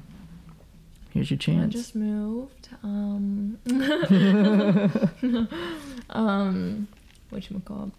here's 1.11 1.31
your 1.31 1.38
I 1.38 1.40
chance. 1.40 1.72
just 1.72 1.94
moved. 1.94 2.68
Um, 2.83 3.59
um, 6.11 6.88
what 7.31 7.48
you 7.48 7.61
call? 7.64 7.92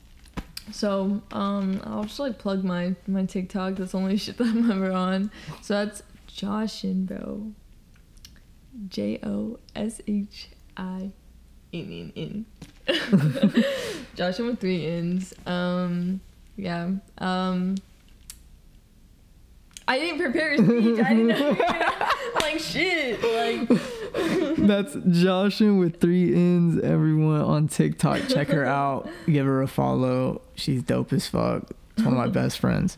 So, 0.71 1.21
um, 1.31 1.81
I'll 1.85 2.03
just 2.03 2.19
like 2.19 2.37
plug 2.37 2.65
my 2.65 2.93
my 3.07 3.25
TikTok. 3.25 3.75
That's 3.75 3.93
the 3.93 3.99
only 3.99 4.17
shit 4.17 4.37
that 4.37 4.47
I'm 4.47 4.69
ever 4.69 4.91
on. 4.91 5.31
So 5.61 5.73
that's 5.85 6.03
Joshin, 6.29 7.05
bro. 7.05 7.53
J 8.89 9.19
O 9.23 9.57
S 9.75 10.01
H 10.07 10.49
I 10.77 11.11
N 11.73 12.11
N 12.13 12.13
N. 12.15 12.45
Joshin 14.15 14.47
with 14.47 14.59
three 14.59 14.85
ins. 14.85 15.33
Um, 15.45 16.21
yeah. 16.55 16.91
Um. 17.17 17.75
I 19.89 19.99
didn't 19.99 20.19
prepare 20.19 20.53
a 20.53 20.57
speech. 20.57 20.99
I 20.99 21.13
didn't 21.13 21.27
know. 21.27 21.51
like 22.41 22.59
shit. 22.59 23.23
Like 23.23 23.69
That's 24.57 24.95
Joshin 24.95 25.79
with 25.79 26.01
three 26.01 26.33
ins. 26.33 26.81
Everyone 26.83 27.39
on 27.41 27.67
TikTok, 27.69 28.27
check 28.27 28.49
her 28.49 28.65
out. 28.65 29.07
Give 29.27 29.45
her 29.45 29.61
a 29.61 29.67
follow. 29.67 30.41
She's 30.55 30.83
dope 30.83 31.13
as 31.13 31.27
fuck. 31.27 31.71
It's 31.95 32.03
one 32.03 32.13
of 32.13 32.19
my 32.19 32.27
best 32.27 32.59
friends. 32.59 32.97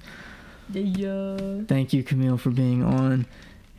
yeah. 0.73 1.61
Thank 1.67 1.93
you, 1.93 2.03
Camille, 2.03 2.37
for 2.37 2.49
being 2.49 2.83
on. 2.83 3.27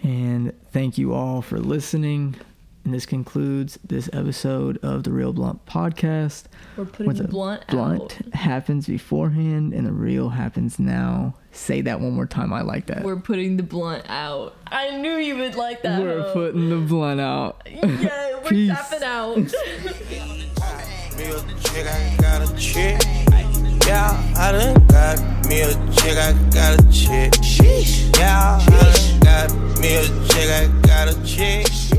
And 0.03 0.53
thank 0.73 0.97
you 0.97 1.13
all 1.13 1.43
for 1.43 1.59
listening. 1.59 2.37
And 2.85 2.95
this 2.95 3.05
concludes 3.07 3.79
this 3.87 4.09
episode 4.13 4.79
of 4.83 5.05
the 5.05 5.13
Real 5.13 5.33
Blunt 5.33 5.65
podcast. 5.67 6.45
We're 6.77 6.87
putting 6.87 7.13
the 7.13 7.25
blunt, 7.29 7.67
Blunt 7.69 8.03
out. 8.03 8.13
happens 8.35 8.87
beforehand 8.87 9.75
and 9.75 9.87
the 9.87 9.93
real 9.93 10.31
happens 10.31 10.79
now. 10.79 11.35
Say 11.53 11.83
that 11.83 12.01
one 12.01 12.13
more 12.13 12.27
time. 12.27 12.53
I 12.55 12.63
like 12.63 12.87
that. 12.87 13.03
We're 13.05 13.17
putting 13.21 13.57
the 13.59 13.63
blunt 13.63 14.05
out. 14.09 14.57
I 14.67 14.97
knew 14.97 15.17
you 15.17 15.37
would 15.37 15.57
like 15.57 15.83
that. 15.83 16.01
We're 16.01 16.23
hoe. 16.23 16.33
putting 16.33 16.71
the 16.71 16.77
blunt 16.77 17.21
out. 17.21 17.63
Yeah, 17.67 18.39
we're 18.43 18.43
Peace. 18.49 18.71
tapping 18.71 19.03
out. 19.05 19.37
Me 21.19 21.27
a 21.27 21.43
chick, 21.61 21.87
I 21.87 22.17
got 22.19 22.51
a 22.51 22.57
chick. 22.57 22.99
Yeah, 23.87 24.33
I 24.37 24.53
done 24.53 24.87
got 24.87 25.19
me 25.49 25.61
a 25.63 25.73
chick, 25.93 26.17
I 26.17 26.33
got 26.51 26.81
a 26.81 26.91
chick. 26.91 27.35
Yeah, 28.17 28.59
I 28.59 28.65
done 28.71 29.21
got 29.21 29.81
me 29.81 29.97
a 29.97 30.03
chick, 30.29 30.49
I 30.49 30.69
got 30.87 31.09
a 31.09 31.23
chick. 31.27 31.67
Yeah. 31.69 31.90